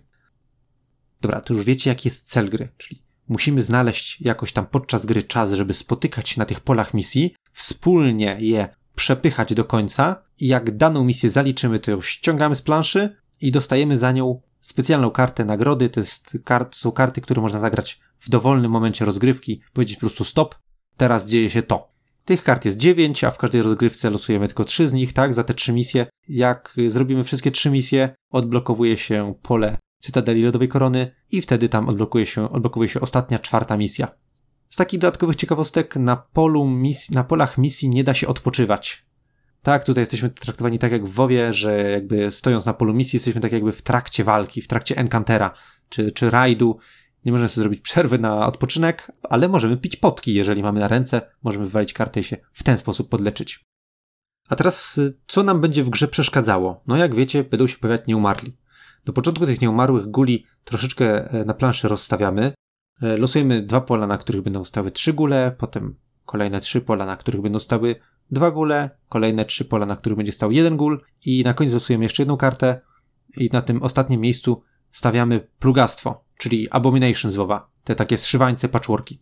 Dobra, 1.22 1.42
to 1.42 1.54
już 1.54 1.64
wiecie, 1.64 1.90
jaki 1.90 2.10
jest 2.10 2.30
cel 2.32 2.50
gry, 2.50 2.70
czyli 2.78 3.04
musimy 3.32 3.62
znaleźć 3.62 4.22
jakoś 4.22 4.54
tam 4.54 4.66
podczas 4.66 5.06
gry 5.06 5.24
czas, 5.24 5.52
żeby 5.52 5.74
spotykać 5.74 6.30
się 6.30 6.40
na 6.40 6.46
tych 6.46 6.60
polach 6.60 6.94
misji, 6.94 7.36
wspólnie 7.52 8.38
je 8.40 8.68
przepychać 8.96 9.54
do 9.54 9.66
końca 9.66 10.24
i 10.40 10.48
jak 10.48 10.78
daną 10.78 11.04
misję 11.04 11.30
zaliczymy, 11.30 11.80
to 11.80 11.92
ją 11.92 12.02
ściągamy 12.02 12.56
z 12.56 12.62
planszy 12.62 13.16
i 13.42 13.52
dostajemy 13.52 13.98
za 13.98 14.12
nią 14.12 14.42
specjalną 14.60 15.12
kartę 15.12 15.46
nagrody. 15.46 15.90
To 15.90 16.00
jest 16.00 16.38
kart, 16.44 16.76
są 16.76 16.92
karty, 16.92 17.22
które 17.22 17.42
można 17.42 17.60
zagrać 17.60 18.00
w 18.18 18.30
dowolnym 18.30 18.72
momencie 18.72 19.06
rozgrywki, 19.06 19.62
powiedzieć 19.74 19.96
po 19.96 20.00
prostu 20.00 20.24
stop, 20.24 20.56
teraz 20.98 21.30
dzieje 21.30 21.50
się 21.50 21.62
to. 21.62 21.92
Tych 22.26 22.44
kart 22.44 22.66
jest 22.66 22.78
9, 22.78 23.24
a 23.24 23.32
w 23.32 23.38
każdej 23.38 23.62
rozgrywce 23.62 24.10
losujemy 24.10 24.48
tylko 24.48 24.66
3 24.66 24.88
z 24.88 24.94
nich, 24.94 25.14
tak, 25.14 25.34
za 25.34 25.44
te 25.44 25.54
3 25.54 25.74
misje. 25.74 26.06
Jak 26.28 26.76
zrobimy 26.88 27.24
wszystkie 27.24 27.52
3 27.52 27.70
misje, 27.70 28.16
odblokowuje 28.32 28.98
się 28.98 29.34
pole 29.42 29.78
Cytadeli 30.02 30.44
Lodowej 30.44 30.68
Korony 30.68 31.16
i 31.32 31.42
wtedy 31.42 31.70
tam 31.70 31.90
odblokuje 31.90 32.26
się, 32.26 32.52
odblokuje 32.52 32.90
się 32.90 33.02
ostatnia, 33.02 33.40
czwarta 33.40 33.78
misja. 33.78 34.08
Z 34.70 34.76
takich 34.76 35.00
dodatkowych 35.00 35.36
ciekawostek 35.36 35.96
na 35.96 36.16
polu 36.16 36.68
misji, 36.68 37.16
na 37.16 37.24
polach 37.24 37.58
misji 37.58 37.90
nie 37.90 38.04
da 38.04 38.14
się 38.14 38.28
odpoczywać. 38.28 39.06
Tak, 39.64 39.84
tutaj 39.84 40.02
jesteśmy 40.02 40.30
traktowani 40.30 40.80
tak 40.80 40.92
jak 40.92 41.06
w 41.06 41.14
WoWie, 41.14 41.54
że 41.54 41.90
jakby 41.92 42.32
stojąc 42.32 42.66
na 42.66 42.74
polu 42.74 42.94
misji 42.94 43.18
jesteśmy 43.18 43.42
tak 43.42 43.52
jakby 43.52 43.72
w 43.72 43.82
trakcie 43.82 44.24
walki, 44.24 44.62
w 44.62 44.68
trakcie 44.68 44.98
encantera 44.98 45.54
czy, 45.90 46.12
czy 46.12 46.30
rajdu. 46.30 46.78
Nie 47.26 47.32
możemy 47.32 47.50
sobie 47.50 47.64
zrobić 47.64 47.82
przerwy 47.82 48.20
na 48.20 48.48
odpoczynek, 48.48 49.12
ale 49.24 49.48
możemy 49.48 49.78
pić 49.78 49.96
potki, 49.96 50.34
jeżeli 50.34 50.64
mamy 50.64 50.80
na 50.80 50.88
ręce, 50.88 51.22
możemy 51.44 51.66
wywalić 51.66 51.94
kartę 51.94 52.20
i 52.20 52.24
się 52.24 52.38
w 52.54 52.64
ten 52.64 52.78
sposób 52.78 53.10
podleczyć. 53.10 53.66
A 54.50 54.56
teraz, 54.56 55.00
co 55.28 55.44
nam 55.44 55.62
będzie 55.62 55.84
w 55.84 55.90
grze 55.90 56.08
przeszkadzało? 56.08 56.84
No 56.88 56.98
jak 56.98 57.16
wiecie, 57.16 57.44
będą 57.44 57.68
się 57.68 57.78
pojawiać 57.78 58.08
nieumarli. 58.08 58.58
Do 59.06 59.14
początku 59.14 59.46
tych 59.46 59.62
nieumarłych 59.62 60.08
guli 60.08 60.46
troszeczkę 60.64 61.32
e, 61.32 61.46
na 61.46 61.54
planszy 61.54 61.88
rozstawiamy. 61.88 62.54
E, 63.02 63.18
losujemy 63.18 63.62
dwa 63.62 63.82
pola, 63.82 64.08
na 64.08 64.18
których 64.18 64.42
będą 64.42 64.66
stały 64.66 64.92
trzy 64.92 65.14
gule, 65.14 65.56
potem 65.58 65.96
kolejne 66.26 66.62
trzy 66.62 66.82
pola, 66.82 67.06
na 67.06 67.18
których 67.18 67.42
będą 67.42 67.60
stały 67.60 67.96
dwa 68.32 68.52
gule, 68.52 68.90
kolejne 69.10 69.46
trzy 69.46 69.66
pola, 69.66 69.86
na 69.86 69.96
których 69.96 70.18
będzie 70.18 70.32
stał 70.32 70.52
jeden 70.52 70.78
gul 70.78 71.02
i 71.26 71.44
na 71.44 71.54
koniec 71.54 71.74
losujemy 71.74 72.06
jeszcze 72.06 72.24
jedną 72.24 72.38
kartę 72.38 72.82
i 73.38 73.50
na 73.54 73.62
tym 73.62 73.84
ostatnim 73.84 74.22
miejscu 74.22 74.64
stawiamy 74.92 75.48
plugastwo, 75.60 76.24
czyli 76.38 76.70
abomination 76.70 77.32
z 77.32 77.36
WoWa, 77.36 77.72
te 77.84 77.96
takie 77.96 78.18
zszywańce 78.18 78.70
patchworki. 78.70 79.22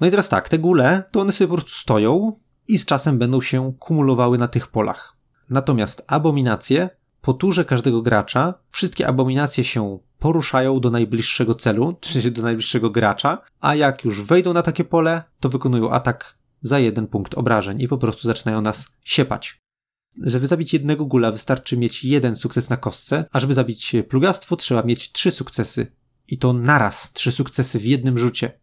No 0.00 0.06
i 0.06 0.10
teraz 0.10 0.28
tak, 0.28 0.48
te 0.48 0.58
gule, 0.58 1.02
to 1.10 1.20
one 1.20 1.32
sobie 1.32 1.48
po 1.48 1.54
prostu 1.54 1.72
stoją 1.72 2.32
i 2.68 2.78
z 2.78 2.86
czasem 2.86 3.18
będą 3.18 3.40
się 3.40 3.72
kumulowały 3.78 4.38
na 4.38 4.48
tych 4.48 4.68
polach. 4.68 5.16
Natomiast 5.50 6.04
abominacje 6.06 6.88
po 7.26 7.34
turze 7.34 7.64
każdego 7.64 8.02
gracza 8.02 8.54
wszystkie 8.70 9.06
abominacje 9.06 9.64
się 9.64 9.98
poruszają 10.18 10.80
do 10.80 10.90
najbliższego 10.90 11.54
celu, 11.54 11.98
sensie 12.12 12.30
do 12.30 12.42
najbliższego 12.42 12.90
gracza, 12.90 13.38
a 13.60 13.74
jak 13.74 14.04
już 14.04 14.22
wejdą 14.22 14.52
na 14.52 14.62
takie 14.62 14.84
pole, 14.84 15.22
to 15.40 15.48
wykonują 15.48 15.90
atak 15.90 16.38
za 16.62 16.78
jeden 16.78 17.06
punkt 17.06 17.34
obrażeń 17.34 17.80
i 17.80 17.88
po 17.88 17.98
prostu 17.98 18.22
zaczynają 18.22 18.60
nas 18.60 18.88
siepać. 19.04 19.60
żeby 20.22 20.46
zabić 20.46 20.72
jednego 20.72 21.06
gula 21.06 21.32
wystarczy 21.32 21.76
mieć 21.76 22.04
jeden 22.04 22.36
sukces 22.36 22.70
na 22.70 22.76
kostce, 22.76 23.24
a 23.32 23.40
żeby 23.40 23.54
zabić 23.54 23.96
plugastwo 24.08 24.56
trzeba 24.56 24.82
mieć 24.82 25.12
trzy 25.12 25.30
sukcesy. 25.30 25.86
I 26.28 26.38
to 26.38 26.52
naraz, 26.52 27.12
trzy 27.12 27.32
sukcesy 27.32 27.78
w 27.78 27.84
jednym 27.84 28.18
rzucie. 28.18 28.60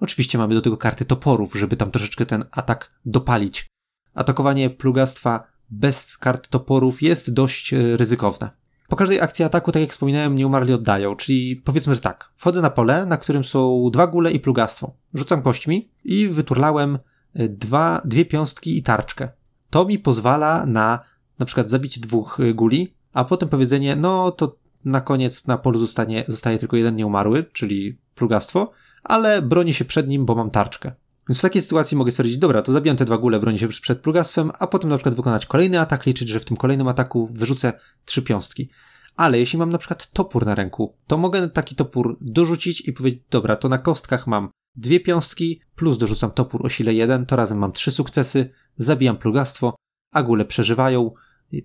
Oczywiście 0.00 0.38
mamy 0.38 0.54
do 0.54 0.60
tego 0.60 0.76
karty 0.76 1.04
toporów, 1.04 1.54
żeby 1.54 1.76
tam 1.76 1.90
troszeczkę 1.90 2.26
ten 2.26 2.44
atak 2.50 2.92
dopalić. 3.04 3.66
Atakowanie 4.14 4.70
plugastwa 4.70 5.49
bez 5.70 6.18
kart 6.18 6.48
toporów 6.48 7.02
jest 7.02 7.32
dość 7.32 7.74
e, 7.74 7.96
ryzykowne. 7.96 8.50
Po 8.88 8.96
każdej 8.96 9.20
akcji 9.20 9.44
ataku, 9.44 9.72
tak 9.72 9.82
jak 9.82 9.90
wspominałem, 9.90 10.34
nieumarli 10.34 10.72
oddają, 10.72 11.16
czyli 11.16 11.56
powiedzmy, 11.56 11.94
że 11.94 12.00
tak, 12.00 12.30
wchodzę 12.36 12.60
na 12.60 12.70
pole, 12.70 13.06
na 13.06 13.16
którym 13.16 13.44
są 13.44 13.90
dwa 13.92 14.06
gule 14.06 14.32
i 14.32 14.40
plugastwo. 14.40 14.92
Rzucam 15.14 15.42
kośćmi 15.42 15.90
i 16.04 16.28
wyturlałem 16.28 16.98
e, 17.34 17.48
dwa, 17.48 18.02
dwie 18.04 18.24
piąstki 18.24 18.78
i 18.78 18.82
tarczkę. 18.82 19.28
To 19.70 19.84
mi 19.84 19.98
pozwala 19.98 20.66
na 20.66 21.10
na 21.38 21.46
przykład 21.46 21.68
zabić 21.68 21.98
dwóch 21.98 22.40
e, 22.40 22.54
guli, 22.54 22.94
a 23.12 23.24
potem 23.24 23.48
powiedzenie, 23.48 23.96
no 23.96 24.30
to 24.30 24.56
na 24.84 25.00
koniec 25.00 25.46
na 25.46 25.58
polu 25.58 25.78
zostanie, 25.78 26.24
zostaje 26.28 26.58
tylko 26.58 26.76
jeden 26.76 26.96
nieumarły, 26.96 27.44
czyli 27.52 27.98
plugastwo, 28.14 28.72
ale 29.02 29.42
broni 29.42 29.74
się 29.74 29.84
przed 29.84 30.08
nim, 30.08 30.24
bo 30.26 30.34
mam 30.34 30.50
tarczkę. 30.50 30.92
Więc 31.30 31.38
w 31.38 31.42
takiej 31.42 31.62
sytuacji 31.62 31.96
mogę 31.96 32.12
stwierdzić, 32.12 32.38
dobra, 32.38 32.62
to 32.62 32.72
zabijam 32.72 32.96
te 32.96 33.04
dwa 33.04 33.18
gule, 33.18 33.40
broni 33.40 33.58
się 33.58 33.68
przed 33.68 34.00
plugastwem, 34.00 34.50
a 34.58 34.66
potem 34.66 34.90
na 34.90 34.96
przykład 34.96 35.14
wykonać 35.14 35.46
kolejny 35.46 35.80
atak, 35.80 36.06
liczyć, 36.06 36.28
że 36.28 36.40
w 36.40 36.44
tym 36.44 36.56
kolejnym 36.56 36.88
ataku 36.88 37.28
wyrzucę 37.32 37.72
trzy 38.04 38.22
piąstki. 38.22 38.70
Ale 39.16 39.38
jeśli 39.38 39.58
mam 39.58 39.70
na 39.70 39.78
przykład 39.78 40.10
topór 40.12 40.46
na 40.46 40.54
ręku, 40.54 40.96
to 41.06 41.18
mogę 41.18 41.50
taki 41.50 41.74
topór 41.74 42.18
dorzucić 42.20 42.88
i 42.88 42.92
powiedzieć, 42.92 43.22
dobra, 43.30 43.56
to 43.56 43.68
na 43.68 43.78
kostkach 43.78 44.26
mam 44.26 44.50
dwie 44.76 45.00
piąstki, 45.00 45.60
plus 45.74 45.98
dorzucam 45.98 46.30
topór 46.30 46.66
o 46.66 46.68
sile 46.68 46.94
1, 46.94 47.26
to 47.26 47.36
razem 47.36 47.58
mam 47.58 47.72
trzy 47.72 47.90
sukcesy, 47.90 48.50
zabijam 48.78 49.16
plugastwo, 49.16 49.74
a 50.12 50.22
gule 50.22 50.44
przeżywają, 50.44 51.10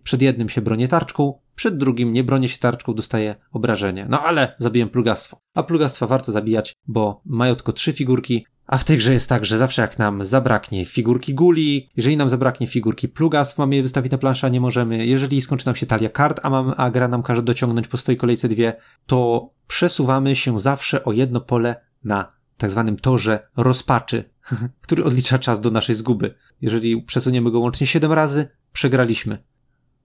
przed 0.04 0.22
jednym 0.22 0.50
się 0.50 0.62
bronię 0.62 0.88
tarczką, 0.88 1.40
przed 1.56 1.78
drugim 1.78 2.14
nie 2.14 2.24
bronię 2.24 2.50
się 2.50 2.58
tarczką, 2.58 2.94
dostaję 2.94 3.36
obrażenie. 3.52 4.06
No 4.10 4.22
ale 4.22 4.56
zabiję 4.60 4.88
plugastwo. 4.88 5.38
A 5.54 5.64
plugastwa 5.64 6.08
warto 6.08 6.32
zabijać, 6.32 6.74
bo 6.88 7.22
mają 7.26 7.56
tylko 7.56 7.72
trzy 7.72 7.94
figurki, 7.94 8.46
a 8.68 8.78
w 8.78 8.84
tej 8.84 8.98
grze 8.98 9.14
jest 9.14 9.30
tak, 9.30 9.46
że 9.46 9.58
zawsze 9.58 9.82
jak 9.82 10.00
nam 10.00 10.26
zabraknie 10.26 10.86
figurki 10.86 11.34
guli, 11.34 11.90
jeżeli 11.96 12.18
nam 12.18 12.30
zabraknie 12.30 12.68
figurki 12.68 13.08
plugastw, 13.08 13.58
mamy 13.58 13.76
je 13.76 13.84
wystawić 13.84 14.12
na 14.12 14.18
planszę, 14.18 14.48
a 14.48 14.50
nie 14.50 14.62
możemy, 14.62 15.06
jeżeli 15.06 15.42
skończy 15.42 15.66
nam 15.66 15.76
się 15.76 15.86
talia 15.86 16.10
kart, 16.10 16.40
a, 16.44 16.50
mam, 16.50 16.74
a 16.78 16.92
gra 16.92 17.08
nam 17.08 17.24
każe 17.24 17.42
dociągnąć 17.42 17.88
po 17.88 17.98
swojej 17.98 18.18
kolejce 18.18 18.48
dwie, 18.48 18.74
to 19.06 19.50
przesuwamy 19.68 20.36
się 20.36 20.60
zawsze 20.60 21.04
o 21.04 21.12
jedno 21.12 21.42
pole 21.42 21.76
na 22.04 22.32
tak 22.58 22.72
zwanym 22.72 22.98
torze 22.98 23.40
rozpaczy, 23.58 24.30
który 24.84 25.04
odlicza 25.04 25.40
czas 25.40 25.62
do 25.62 25.72
naszej 25.72 25.96
zguby. 25.96 26.36
Jeżeli 26.62 27.02
przesuniemy 27.02 27.52
go 27.52 27.60
łącznie 27.60 27.88
7 27.88 28.14
razy, 28.14 28.48
przegraliśmy. 28.72 29.44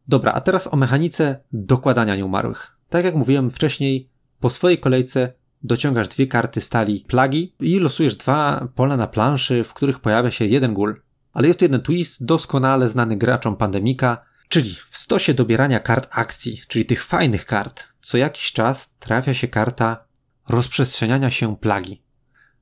Dobra, 0.09 0.33
a 0.33 0.41
teraz 0.41 0.75
o 0.75 0.77
mechanice 0.77 1.45
dokładania 1.53 2.17
nieumarłych. 2.17 2.77
Tak 2.89 3.05
jak 3.05 3.15
mówiłem 3.15 3.51
wcześniej, 3.51 4.11
po 4.41 4.51
swojej 4.51 4.79
kolejce 4.79 5.33
dociągasz 5.63 6.09
dwie 6.09 6.27
karty 6.27 6.61
stali 6.61 7.05
plagi 7.09 7.55
i 7.61 7.79
losujesz 7.79 8.15
dwa 8.15 8.69
pola 8.75 8.97
na 8.97 9.07
planszy, 9.07 9.65
w 9.65 9.75
których 9.75 9.99
pojawia 9.99 10.31
się 10.31 10.45
jeden 10.45 10.75
gul. 10.75 11.03
Ale 11.33 11.49
jest 11.49 11.59
tu 11.59 11.65
jeden 11.65 11.81
twist 11.81 12.25
doskonale 12.25 12.89
znany 12.89 13.17
graczom 13.17 13.57
Pandemika, 13.57 14.25
czyli 14.49 14.75
w 14.91 14.97
stosie 14.97 15.35
dobierania 15.35 15.81
kart 15.81 16.09
akcji, 16.11 16.63
czyli 16.69 16.85
tych 16.85 17.05
fajnych 17.05 17.47
kart, 17.47 17.89
co 18.01 18.19
jakiś 18.19 18.53
czas 18.53 18.95
trafia 18.99 19.35
się 19.35 19.49
karta 19.49 20.05
rozprzestrzeniania 20.49 21.31
się 21.31 21.57
plagi. 21.57 22.03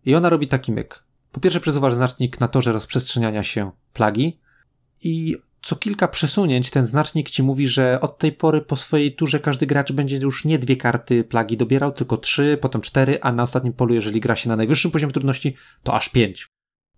I 0.05 0.15
ona 0.15 0.29
robi 0.29 0.47
taki 0.47 0.73
myk. 0.73 1.05
Po 1.33 1.41
pierwsze 1.41 1.61
przesuwasz 1.61 1.95
znacznik 1.95 2.41
na 2.41 2.49
torze 2.49 2.73
rozprzestrzeniania 2.73 3.43
się 3.43 3.71
plagi 3.93 4.41
i 5.05 5.37
co 5.63 5.77
kilka 5.77 6.09
przesunięć 6.09 6.71
ten 6.71 6.87
znacznik 6.87 7.31
ci 7.31 7.43
mówi, 7.43 7.69
że 7.69 8.01
od 8.01 8.19
tej 8.19 8.33
pory 8.33 8.61
po 8.61 8.77
swojej 8.77 9.15
turze 9.15 9.41
każdy 9.41 9.67
gracz 9.67 9.93
będzie 9.93 10.17
już 10.17 10.45
nie 10.45 10.59
dwie 10.59 10.77
karty 10.77 11.25
plagi 11.25 11.57
dobierał, 11.57 11.93
tylko 11.93 12.17
trzy, 12.17 12.59
potem 12.61 12.81
cztery, 12.81 13.19
a 13.21 13.33
na 13.33 13.43
ostatnim 13.43 13.73
polu, 13.73 13.95
jeżeli 13.95 14.21
gra 14.21 14.37
się 14.37 14.49
na 14.49 14.57
najwyższym 14.57 14.91
poziomie 14.91 15.13
trudności, 15.13 15.57
to 15.83 15.95
aż 15.95 16.09
pięć. 16.09 16.49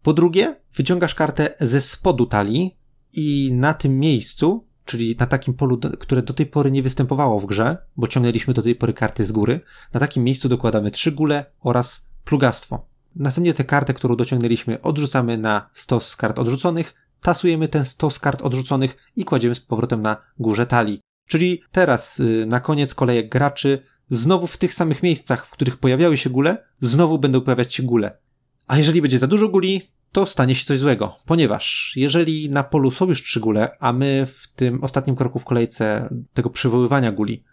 Po 0.03 0.13
drugie, 0.13 0.57
wyciągasz 0.77 1.15
kartę 1.15 1.55
ze 1.61 1.81
spodu 1.81 2.27
talii 2.27 2.77
i 3.13 3.51
na 3.53 3.75
tym 3.75 3.99
miejscu, 3.99 4.67
czyli 4.85 5.17
na 5.19 5.27
takim 5.27 5.55
polu, 5.55 5.79
które 5.99 6.23
do 6.23 6.33
tej 6.33 6.47
pory 6.47 6.71
nie 6.71 6.83
występowało 6.83 7.39
w 7.39 7.47
grze, 7.47 7.77
bo 7.97 8.09
ciągnęliśmy 8.09 8.55
do 8.55 8.63
tej 8.63 8.75
pory 8.75 8.93
karty 8.93 9.25
z 9.25 9.33
góry, 9.33 9.61
na 9.93 10.01
takim 10.01 10.25
miejscu 10.25 10.49
dokładamy 10.49 10.91
trzy 10.91 11.13
gule 11.13 11.45
oraz 11.61 12.07
plugastwo. 12.25 12.87
Następnie 13.17 13.55
tę 13.55 13.65
kartę, 13.65 13.95
którą 13.95 14.17
dociągnęliśmy, 14.17 14.81
odrzucamy 14.81 15.39
na 15.39 15.71
stos 15.75 16.17
kart 16.17 16.39
odrzuconych, 16.39 16.95
tasujemy 17.21 17.69
ten 17.69 17.85
stos 17.85 18.19
kart 18.19 18.43
odrzuconych 18.43 18.97
i 19.17 19.25
kładziemy 19.25 19.55
z 19.55 19.61
powrotem 19.61 20.03
na 20.03 20.17
górze 20.39 20.67
talii. 20.67 21.01
Czyli 21.29 21.63
teraz 21.73 22.21
y, 22.21 22.47
na 22.47 22.61
koniec 22.61 22.95
kolejek 22.95 23.29
graczy 23.29 23.83
znowu 24.11 24.47
w 24.47 24.57
tych 24.57 24.75
samych 24.75 25.03
miejscach, 25.03 25.47
w 25.47 25.51
których 25.51 25.77
pojawiały 25.77 26.17
się 26.17 26.31
gule, 26.31 26.65
znowu 26.81 27.19
będą 27.19 27.41
pojawiać 27.41 27.75
się 27.75 27.83
gule. 27.83 28.19
A 28.67 28.79
jeżeli 28.79 29.03
będzie 29.03 29.19
za 29.19 29.27
dużo 29.27 29.49
guli, 29.49 29.83
to 30.13 30.27
stanie 30.27 30.55
się 30.55 30.65
coś 30.65 30.79
złego, 30.79 31.17
ponieważ 31.27 31.93
jeżeli 31.97 32.51
na 32.51 32.65
polu 32.65 32.91
są 32.91 33.07
już 33.07 33.23
trzy 33.23 33.41
gule, 33.41 33.77
a 33.81 33.93
my 33.93 34.27
w 34.27 34.49
tym 34.55 34.85
ostatnim 34.85 35.17
kroku 35.17 35.39
w 35.39 35.45
kolejce 35.45 36.09
tego 36.35 36.51
przywoływania 36.51 37.13
guli 37.13 37.45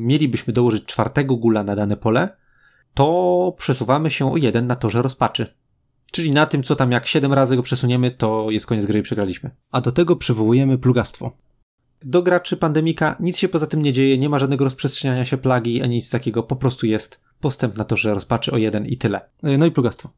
mielibyśmy 0.00 0.52
dołożyć 0.52 0.84
czwartego 0.84 1.36
gula 1.36 1.62
na 1.62 1.76
dane 1.76 1.96
pole, 1.96 2.36
to 2.94 3.54
przesuwamy 3.58 4.10
się 4.10 4.32
o 4.32 4.36
jeden 4.36 4.66
na 4.66 4.76
torze 4.76 5.02
rozpaczy. 5.02 5.54
Czyli 6.14 6.30
na 6.30 6.46
tym, 6.46 6.62
co 6.62 6.76
tam 6.76 6.92
jak 6.92 7.06
7 7.06 7.32
razy 7.32 7.56
go 7.56 7.62
przesuniemy, 7.62 8.10
to 8.10 8.50
jest 8.50 8.66
koniec 8.66 8.84
gry 8.84 9.00
i 9.00 9.02
przegraliśmy. 9.02 9.50
A 9.72 9.80
do 9.80 9.92
tego 9.92 10.16
przywołujemy 10.16 10.78
plugastwo. 10.78 11.36
Do 12.02 12.22
graczy 12.22 12.56
pandemika 12.56 13.16
nic 13.20 13.36
się 13.36 13.48
poza 13.48 13.66
tym 13.66 13.82
nie 13.82 13.92
dzieje, 13.92 14.18
nie 14.18 14.28
ma 14.28 14.38
żadnego 14.38 14.64
rozprzestrzeniania 14.64 15.24
się 15.24 15.36
plagi, 15.36 15.82
ani 15.82 15.94
nic 15.94 16.10
takiego, 16.10 16.42
po 16.42 16.56
prostu 16.56 16.86
jest 16.86 17.20
postęp 17.40 17.76
na 17.76 17.84
to, 17.84 17.96
że 17.96 18.14
rozpaczy 18.14 18.52
o 18.52 18.56
jeden 18.56 18.86
i 18.86 18.96
tyle. 18.96 19.20
No 19.42 19.66
i 19.66 19.70
plugastwo. 19.70 20.10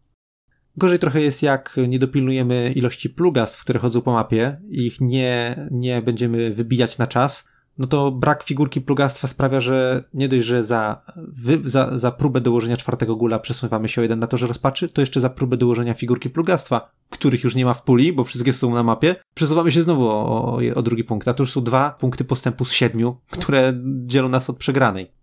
Gorzej 0.77 0.99
trochę 0.99 1.21
jest, 1.21 1.43
jak 1.43 1.77
nie 1.89 1.99
dopilnujemy 1.99 2.73
ilości 2.73 3.11
plugastw, 3.11 3.61
które 3.61 3.81
chodzą 3.81 4.01
po 4.01 4.13
mapie, 4.13 4.61
ich 4.71 5.01
nie, 5.01 5.57
nie 5.71 6.03
będziemy 6.03 6.51
wybijać 6.51 6.99
na 6.99 7.07
czas, 7.07 7.49
no 7.79 7.87
to 7.87 8.11
brak 8.11 8.43
figurki 8.43 8.81
plugastwa 8.81 9.29
sprawia, 9.29 9.61
że 9.61 10.05
nie 10.15 10.29
dość, 10.29 10.47
że 10.47 10.65
za, 10.65 11.03
wy, 11.17 11.61
za, 11.65 11.99
za 11.99 12.11
próbę 12.11 12.41
dołożenia 12.41 12.77
czwartego 12.77 13.17
gula 13.17 13.39
przesuwamy 13.39 13.89
się 13.89 14.01
o 14.01 14.03
jeden 14.03 14.19
na 14.19 14.27
torze 14.27 14.47
rozpaczy, 14.47 14.89
to 14.89 15.03
jeszcze 15.03 15.21
za 15.21 15.31
próbę 15.31 15.57
dołożenia 15.57 15.95
figurki 15.95 16.31
plugastwa, 16.31 16.91
których 17.11 17.45
już 17.45 17.55
nie 17.55 17.65
ma 17.65 17.75
w 17.75 17.83
puli, 17.83 18.13
bo 18.13 18.25
wszystkie 18.25 18.53
są 18.53 18.75
na 18.75 18.83
mapie, 18.83 19.17
przesuwamy 19.35 19.73
się 19.73 19.83
znowu 19.83 20.09
o, 20.09 20.59
o, 20.75 20.83
drugi 20.83 21.05
punkt. 21.05 21.29
A 21.29 21.35
to 21.35 21.43
już 21.43 21.53
są 21.53 21.61
dwa 21.61 21.91
punkty 21.91 22.25
postępu 22.25 22.65
z 22.65 22.73
siedmiu, 22.73 23.17
które 23.31 23.73
dzielą 24.07 24.29
nas 24.29 24.51
od 24.51 24.57
przegranej. 24.57 25.17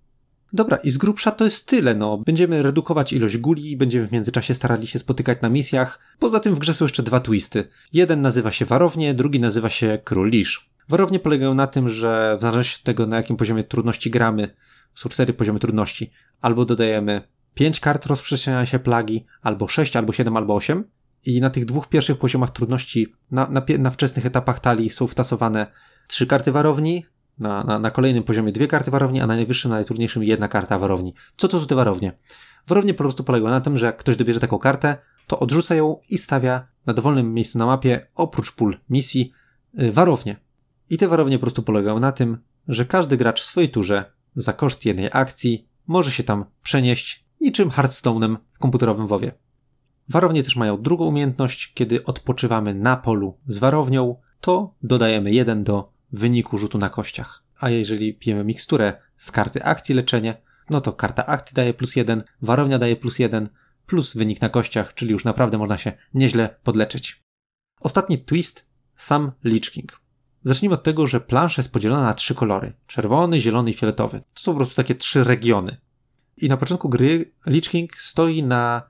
Dobra, 0.53 0.77
i 0.77 0.91
z 0.91 0.97
grubsza 0.97 1.31
to 1.31 1.45
jest 1.45 1.65
tyle, 1.65 1.95
no. 1.95 2.17
Będziemy 2.17 2.63
redukować 2.63 3.13
ilość 3.13 3.37
guli 3.37 3.77
będziemy 3.77 4.07
w 4.07 4.11
międzyczasie 4.11 4.55
starali 4.55 4.87
się 4.87 4.99
spotykać 4.99 5.41
na 5.41 5.49
misjach. 5.49 5.99
Poza 6.19 6.39
tym 6.39 6.55
w 6.55 6.59
grze 6.59 6.73
są 6.73 6.85
jeszcze 6.85 7.03
dwa 7.03 7.19
twisty. 7.19 7.67
Jeden 7.93 8.21
nazywa 8.21 8.51
się 8.51 8.65
Warownie, 8.65 9.13
drugi 9.13 9.39
nazywa 9.39 9.69
się 9.69 9.99
Król 10.03 10.29
Lisz. 10.29 10.72
Warownie 10.89 11.19
polegają 11.19 11.53
na 11.53 11.67
tym, 11.67 11.89
że 11.89 12.35
w 12.37 12.41
zależności 12.41 12.79
od 12.79 12.83
tego, 12.83 13.07
na 13.07 13.17
jakim 13.17 13.37
poziomie 13.37 13.63
trudności 13.63 14.11
gramy, 14.11 14.55
są 14.95 15.09
cztery 15.09 15.33
poziomy 15.33 15.59
trudności, 15.59 16.11
albo 16.41 16.65
dodajemy 16.65 17.21
pięć 17.53 17.79
kart 17.79 18.05
rozprzestrzeniania 18.05 18.65
się 18.65 18.79
plagi, 18.79 19.25
albo 19.41 19.67
sześć, 19.67 19.95
albo 19.95 20.13
siedem, 20.13 20.37
albo 20.37 20.55
osiem. 20.55 20.83
I 21.25 21.41
na 21.41 21.49
tych 21.49 21.65
dwóch 21.65 21.87
pierwszych 21.87 22.17
poziomach 22.17 22.49
trudności, 22.49 23.13
na, 23.31 23.49
na, 23.49 23.61
na 23.79 23.89
wczesnych 23.89 24.25
etapach 24.25 24.59
talii 24.59 24.89
są 24.89 25.07
wtasowane 25.07 25.67
trzy 26.07 26.27
karty 26.27 26.51
warowni, 26.51 27.05
na, 27.39 27.63
na, 27.63 27.79
na 27.79 27.91
kolejnym 27.91 28.23
poziomie 28.23 28.51
dwie 28.51 28.67
karty 28.67 28.91
warowni, 28.91 29.21
a 29.21 29.27
na 29.27 29.35
najwyższym, 29.35 29.71
na 29.71 29.77
najtrudniejszym 29.77 30.23
jedna 30.23 30.47
karta 30.47 30.79
warowni. 30.79 31.13
Co 31.37 31.47
to 31.47 31.59
są 31.59 31.65
te 31.65 31.75
warownie? 31.75 32.17
Warownie 32.67 32.93
po 32.93 32.97
prostu 32.97 33.23
polegają 33.23 33.51
na 33.51 33.61
tym, 33.61 33.77
że 33.77 33.85
jak 33.85 33.97
ktoś 33.97 34.15
dobierze 34.15 34.39
taką 34.39 34.59
kartę, 34.59 34.97
to 35.27 35.39
odrzuca 35.39 35.75
ją 35.75 35.97
i 36.09 36.17
stawia 36.17 36.67
na 36.85 36.93
dowolnym 36.93 37.33
miejscu 37.33 37.59
na 37.59 37.65
mapie, 37.65 38.07
oprócz 38.15 38.51
pól 38.51 38.77
misji, 38.89 39.31
y, 39.81 39.91
warownię. 39.91 40.42
I 40.93 40.97
te 40.97 41.07
warownie 41.07 41.39
po 41.39 41.41
prostu 41.41 41.63
polegają 41.63 41.99
na 41.99 42.11
tym, 42.11 42.37
że 42.67 42.85
każdy 42.85 43.17
gracz 43.17 43.41
w 43.41 43.45
swojej 43.45 43.69
turze 43.69 44.11
za 44.35 44.53
koszt 44.53 44.85
jednej 44.85 45.09
akcji 45.11 45.67
może 45.87 46.11
się 46.11 46.23
tam 46.23 46.45
przenieść 46.63 47.25
niczym 47.41 47.69
Hearthstone'em 47.69 48.37
w 48.51 48.59
komputerowym 48.59 49.07
WoWie. 49.07 49.31
Warownie 50.09 50.43
też 50.43 50.55
mają 50.55 50.81
drugą 50.81 51.05
umiejętność, 51.05 51.73
kiedy 51.73 52.05
odpoczywamy 52.05 52.73
na 52.73 52.97
polu 52.97 53.37
z 53.47 53.57
warownią, 53.57 54.15
to 54.41 54.75
dodajemy 54.83 55.31
jeden 55.31 55.63
do 55.63 55.91
wyniku 56.11 56.57
rzutu 56.57 56.77
na 56.77 56.89
kościach. 56.89 57.43
A 57.59 57.69
jeżeli 57.69 58.13
pijemy 58.13 58.43
miksturę 58.43 59.01
z 59.17 59.31
karty 59.31 59.63
akcji 59.63 59.95
leczenie, 59.95 60.41
no 60.69 60.81
to 60.81 60.93
karta 60.93 61.25
akcji 61.25 61.55
daje 61.55 61.73
plus 61.73 61.95
jeden, 61.95 62.23
warownia 62.41 62.79
daje 62.79 62.95
plus 62.95 63.19
jeden, 63.19 63.49
plus 63.85 64.13
wynik 64.13 64.41
na 64.41 64.49
kościach, 64.49 64.93
czyli 64.93 65.11
już 65.11 65.23
naprawdę 65.23 65.57
można 65.57 65.77
się 65.77 65.91
nieźle 66.13 66.55
podleczyć. 66.63 67.21
Ostatni 67.79 68.17
twist, 68.17 68.69
sam 68.95 69.31
Lich 69.43 69.71
King. 69.71 70.02
Zacznijmy 70.43 70.75
od 70.75 70.83
tego, 70.83 71.07
że 71.07 71.21
plansza 71.21 71.61
jest 71.61 71.71
podzielona 71.71 72.03
na 72.03 72.13
trzy 72.13 72.35
kolory. 72.35 72.73
Czerwony, 72.87 73.39
zielony 73.39 73.69
i 73.69 73.73
fioletowy. 73.73 74.21
To 74.33 74.43
są 74.43 74.51
po 74.51 74.57
prostu 74.57 74.75
takie 74.75 74.95
trzy 74.95 75.23
regiony. 75.23 75.77
I 76.37 76.49
na 76.49 76.57
początku 76.57 76.89
gry 76.89 77.31
Lich 77.47 77.69
King 77.69 77.97
stoi 77.97 78.43
na 78.43 78.81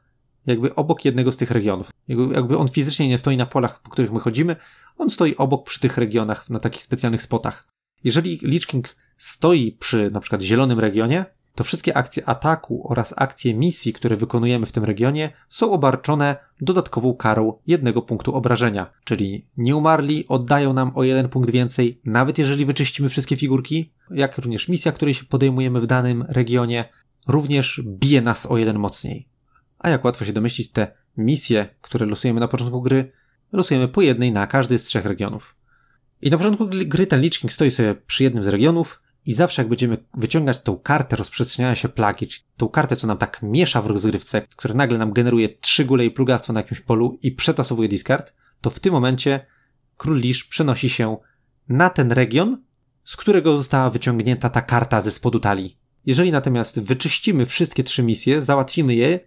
jakby 0.45 0.75
obok 0.75 1.05
jednego 1.05 1.31
z 1.31 1.37
tych 1.37 1.51
regionów. 1.51 1.89
Jakby, 2.07 2.57
on 2.57 2.67
fizycznie 2.67 3.07
nie 3.07 3.17
stoi 3.17 3.37
na 3.37 3.45
polach, 3.45 3.81
po 3.81 3.89
których 3.89 4.11
my 4.11 4.19
chodzimy, 4.19 4.55
on 4.97 5.09
stoi 5.09 5.35
obok 5.35 5.65
przy 5.65 5.79
tych 5.79 5.97
regionach, 5.97 6.49
na 6.49 6.59
takich 6.59 6.83
specjalnych 6.83 7.21
spotach. 7.21 7.67
Jeżeli 8.03 8.39
Lich 8.43 8.65
King 8.65 8.95
stoi 9.17 9.71
przy 9.71 10.11
na 10.11 10.19
przykład 10.19 10.41
zielonym 10.41 10.79
regionie, 10.79 11.25
to 11.55 11.63
wszystkie 11.63 11.97
akcje 11.97 12.29
ataku 12.29 12.87
oraz 12.89 13.13
akcje 13.17 13.53
misji, 13.53 13.93
które 13.93 14.15
wykonujemy 14.15 14.65
w 14.65 14.71
tym 14.71 14.83
regionie, 14.83 15.29
są 15.49 15.71
obarczone 15.71 16.35
dodatkową 16.61 17.13
karą 17.13 17.53
jednego 17.67 18.01
punktu 18.01 18.35
obrażenia. 18.35 18.91
Czyli 19.03 19.47
nieumarli 19.57 20.27
oddają 20.27 20.73
nam 20.73 20.91
o 20.95 21.03
jeden 21.03 21.29
punkt 21.29 21.49
więcej, 21.49 22.01
nawet 22.05 22.37
jeżeli 22.37 22.65
wyczyścimy 22.65 23.09
wszystkie 23.09 23.35
figurki, 23.35 23.93
jak 24.11 24.37
również 24.37 24.67
misja, 24.67 24.91
której 24.91 25.13
się 25.13 25.25
podejmujemy 25.25 25.81
w 25.81 25.85
danym 25.85 26.25
regionie, 26.27 26.85
również 27.27 27.81
bije 27.85 28.21
nas 28.21 28.45
o 28.45 28.57
jeden 28.57 28.79
mocniej. 28.79 29.27
A 29.79 29.89
jak 29.89 30.05
łatwo 30.05 30.25
się 30.25 30.33
domyślić, 30.33 30.71
te 30.71 30.91
misje, 31.17 31.69
które 31.81 32.05
losujemy 32.05 32.39
na 32.39 32.47
początku 32.47 32.81
gry, 32.81 33.11
losujemy 33.51 33.87
po 33.87 34.01
jednej 34.01 34.31
na 34.31 34.47
każdy 34.47 34.79
z 34.79 34.83
trzech 34.83 35.05
regionów. 35.05 35.55
I 36.21 36.29
na 36.29 36.37
początku 36.37 36.69
gry 36.69 37.07
ten 37.07 37.21
Lich 37.21 37.39
King 37.39 37.53
stoi 37.53 37.71
sobie 37.71 37.95
przy 37.95 38.23
jednym 38.23 38.43
z 38.43 38.47
regionów, 38.47 39.02
i 39.25 39.33
zawsze 39.33 39.61
jak 39.61 39.69
będziemy 39.69 39.97
wyciągać 40.13 40.61
tą 40.61 40.77
kartę 40.77 41.15
rozprzestrzeniania 41.15 41.75
się 41.75 41.89
plagi, 41.89 42.27
czyli 42.27 42.45
tą 42.57 42.69
kartę, 42.69 42.95
co 42.95 43.07
nam 43.07 43.17
tak 43.17 43.39
miesza 43.43 43.81
w 43.81 43.87
rozgrywce, 43.87 44.41
która 44.55 44.73
nagle 44.73 44.97
nam 44.97 45.13
generuje 45.13 45.49
trzy 45.49 45.85
gule 45.85 46.05
i 46.05 46.11
plugastwo 46.11 46.53
na 46.53 46.59
jakimś 46.59 46.81
polu 46.81 47.19
i 47.21 47.31
przetasowuje 47.31 47.89
discard, 47.89 48.33
to 48.61 48.69
w 48.69 48.79
tym 48.79 48.93
momencie 48.93 49.45
król 49.97 50.19
Lisz 50.19 50.43
przenosi 50.43 50.89
się 50.89 51.17
na 51.69 51.89
ten 51.89 52.11
region, 52.11 52.63
z 53.03 53.15
którego 53.15 53.57
została 53.57 53.89
wyciągnięta 53.89 54.49
ta 54.49 54.61
karta 54.61 55.01
ze 55.01 55.11
spodu 55.11 55.39
talii. 55.39 55.77
Jeżeli 56.05 56.31
natomiast 56.31 56.79
wyczyścimy 56.81 57.45
wszystkie 57.45 57.83
trzy 57.83 58.03
misje, 58.03 58.41
załatwimy 58.41 58.95
je, 58.95 59.19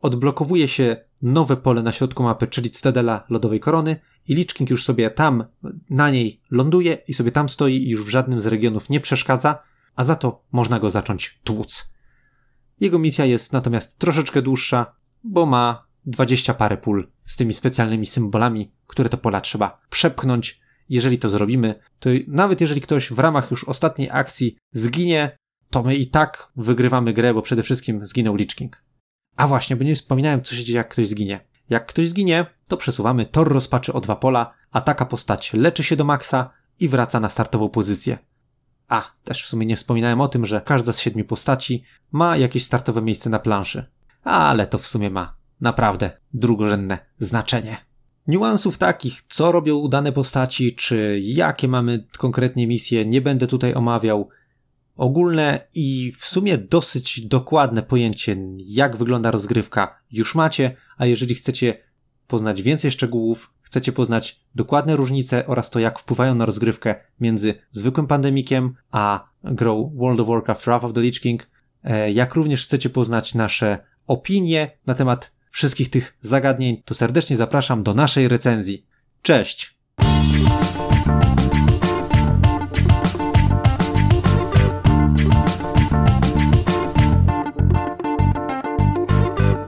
odblokowuje 0.00 0.68
się 0.68 0.96
nowe 1.22 1.56
pole 1.56 1.82
na 1.82 1.92
środku 1.92 2.22
mapy, 2.22 2.46
czyli 2.46 2.70
Citadela 2.70 3.26
Lodowej 3.28 3.60
Korony 3.60 3.96
i 4.28 4.34
Lich 4.34 4.46
King 4.46 4.70
już 4.70 4.84
sobie 4.84 5.10
tam 5.10 5.44
na 5.90 6.10
niej 6.10 6.40
ląduje 6.50 6.98
i 7.08 7.14
sobie 7.14 7.32
tam 7.32 7.48
stoi 7.48 7.76
i 7.76 7.90
już 7.90 8.04
w 8.04 8.08
żadnym 8.08 8.40
z 8.40 8.46
regionów 8.46 8.90
nie 8.90 9.00
przeszkadza, 9.00 9.62
a 9.96 10.04
za 10.04 10.16
to 10.16 10.44
można 10.52 10.80
go 10.80 10.90
zacząć 10.90 11.40
tłuc. 11.44 11.92
Jego 12.80 12.98
misja 12.98 13.24
jest 13.24 13.52
natomiast 13.52 13.98
troszeczkę 13.98 14.42
dłuższa, 14.42 14.96
bo 15.24 15.46
ma 15.46 15.86
20 16.06 16.54
parę 16.54 16.76
pól 16.76 17.10
z 17.26 17.36
tymi 17.36 17.52
specjalnymi 17.52 18.06
symbolami, 18.06 18.72
które 18.86 19.08
to 19.08 19.18
pola 19.18 19.40
trzeba 19.40 19.80
przepchnąć. 19.90 20.60
Jeżeli 20.88 21.18
to 21.18 21.28
zrobimy, 21.28 21.74
to 21.98 22.10
nawet 22.28 22.60
jeżeli 22.60 22.80
ktoś 22.80 23.12
w 23.12 23.18
ramach 23.18 23.50
już 23.50 23.64
ostatniej 23.64 24.08
akcji 24.12 24.56
zginie, 24.72 25.38
to 25.70 25.82
my 25.82 25.96
i 25.96 26.06
tak 26.06 26.52
wygrywamy 26.56 27.12
grę, 27.12 27.34
bo 27.34 27.42
przede 27.42 27.62
wszystkim 27.62 28.06
zginął 28.06 28.36
Lich 28.36 28.54
King. 28.54 28.84
A 29.36 29.48
właśnie, 29.48 29.76
bo 29.76 29.84
nie 29.84 29.94
wspominałem, 29.96 30.42
co 30.42 30.54
się 30.54 30.64
dzieje, 30.64 30.76
jak 30.76 30.88
ktoś 30.88 31.08
zginie. 31.08 31.40
Jak 31.70 31.86
ktoś 31.86 32.08
zginie, 32.08 32.46
to 32.70 32.76
przesuwamy 32.76 33.26
tor 33.26 33.52
rozpaczy 33.52 33.92
o 33.92 34.00
dwa 34.00 34.16
pola, 34.16 34.52
a 34.72 34.80
taka 34.80 35.06
postać 35.06 35.52
leczy 35.52 35.84
się 35.84 35.96
do 35.96 36.04
maksa 36.04 36.50
i 36.80 36.88
wraca 36.88 37.20
na 37.20 37.28
startową 37.28 37.68
pozycję. 37.68 38.18
A, 38.88 39.10
też 39.24 39.44
w 39.44 39.46
sumie 39.46 39.66
nie 39.66 39.76
wspominałem 39.76 40.20
o 40.20 40.28
tym, 40.28 40.46
że 40.46 40.60
każda 40.60 40.92
z 40.92 41.00
siedmiu 41.00 41.24
postaci 41.24 41.84
ma 42.12 42.36
jakieś 42.36 42.64
startowe 42.64 43.02
miejsce 43.02 43.30
na 43.30 43.38
planszy. 43.38 43.86
Ale 44.24 44.66
to 44.66 44.78
w 44.78 44.86
sumie 44.86 45.10
ma 45.10 45.36
naprawdę 45.60 46.10
drugorzędne 46.34 46.98
znaczenie. 47.18 47.76
Niuansów 48.26 48.78
takich, 48.78 49.22
co 49.28 49.52
robią 49.52 49.88
dane 49.88 50.12
postaci, 50.12 50.74
czy 50.74 51.20
jakie 51.22 51.68
mamy 51.68 52.06
konkretnie 52.18 52.66
misje, 52.66 53.06
nie 53.06 53.20
będę 53.20 53.46
tutaj 53.46 53.74
omawiał 53.74 54.28
ogólne 54.96 55.66
i 55.74 56.12
w 56.18 56.24
sumie 56.24 56.58
dosyć 56.58 57.26
dokładne 57.26 57.82
pojęcie, 57.82 58.36
jak 58.58 58.96
wygląda 58.96 59.30
rozgrywka, 59.30 60.00
już 60.10 60.34
macie, 60.34 60.76
a 60.98 61.06
jeżeli 61.06 61.34
chcecie 61.34 61.89
poznać 62.30 62.62
więcej 62.62 62.90
szczegółów, 62.90 63.54
chcecie 63.62 63.92
poznać 63.92 64.40
dokładne 64.54 64.96
różnice 64.96 65.46
oraz 65.46 65.70
to, 65.70 65.78
jak 65.78 65.98
wpływają 65.98 66.34
na 66.34 66.46
rozgrywkę 66.46 66.94
między 67.20 67.54
zwykłym 67.72 68.06
pandemikiem 68.06 68.74
a 68.90 69.28
grą 69.44 69.92
World 69.96 70.20
of 70.20 70.28
Warcraft 70.28 70.64
Wrath 70.64 70.84
of 70.84 70.92
the 70.92 71.00
Lich 71.00 71.20
King, 71.20 71.50
e, 71.84 72.12
jak 72.12 72.34
również 72.34 72.64
chcecie 72.64 72.90
poznać 72.90 73.34
nasze 73.34 73.78
opinie 74.06 74.78
na 74.86 74.94
temat 74.94 75.32
wszystkich 75.50 75.90
tych 75.90 76.18
zagadnień, 76.20 76.82
to 76.84 76.94
serdecznie 76.94 77.36
zapraszam 77.36 77.82
do 77.82 77.94
naszej 77.94 78.28
recenzji. 78.28 78.86
Cześć! 79.22 79.80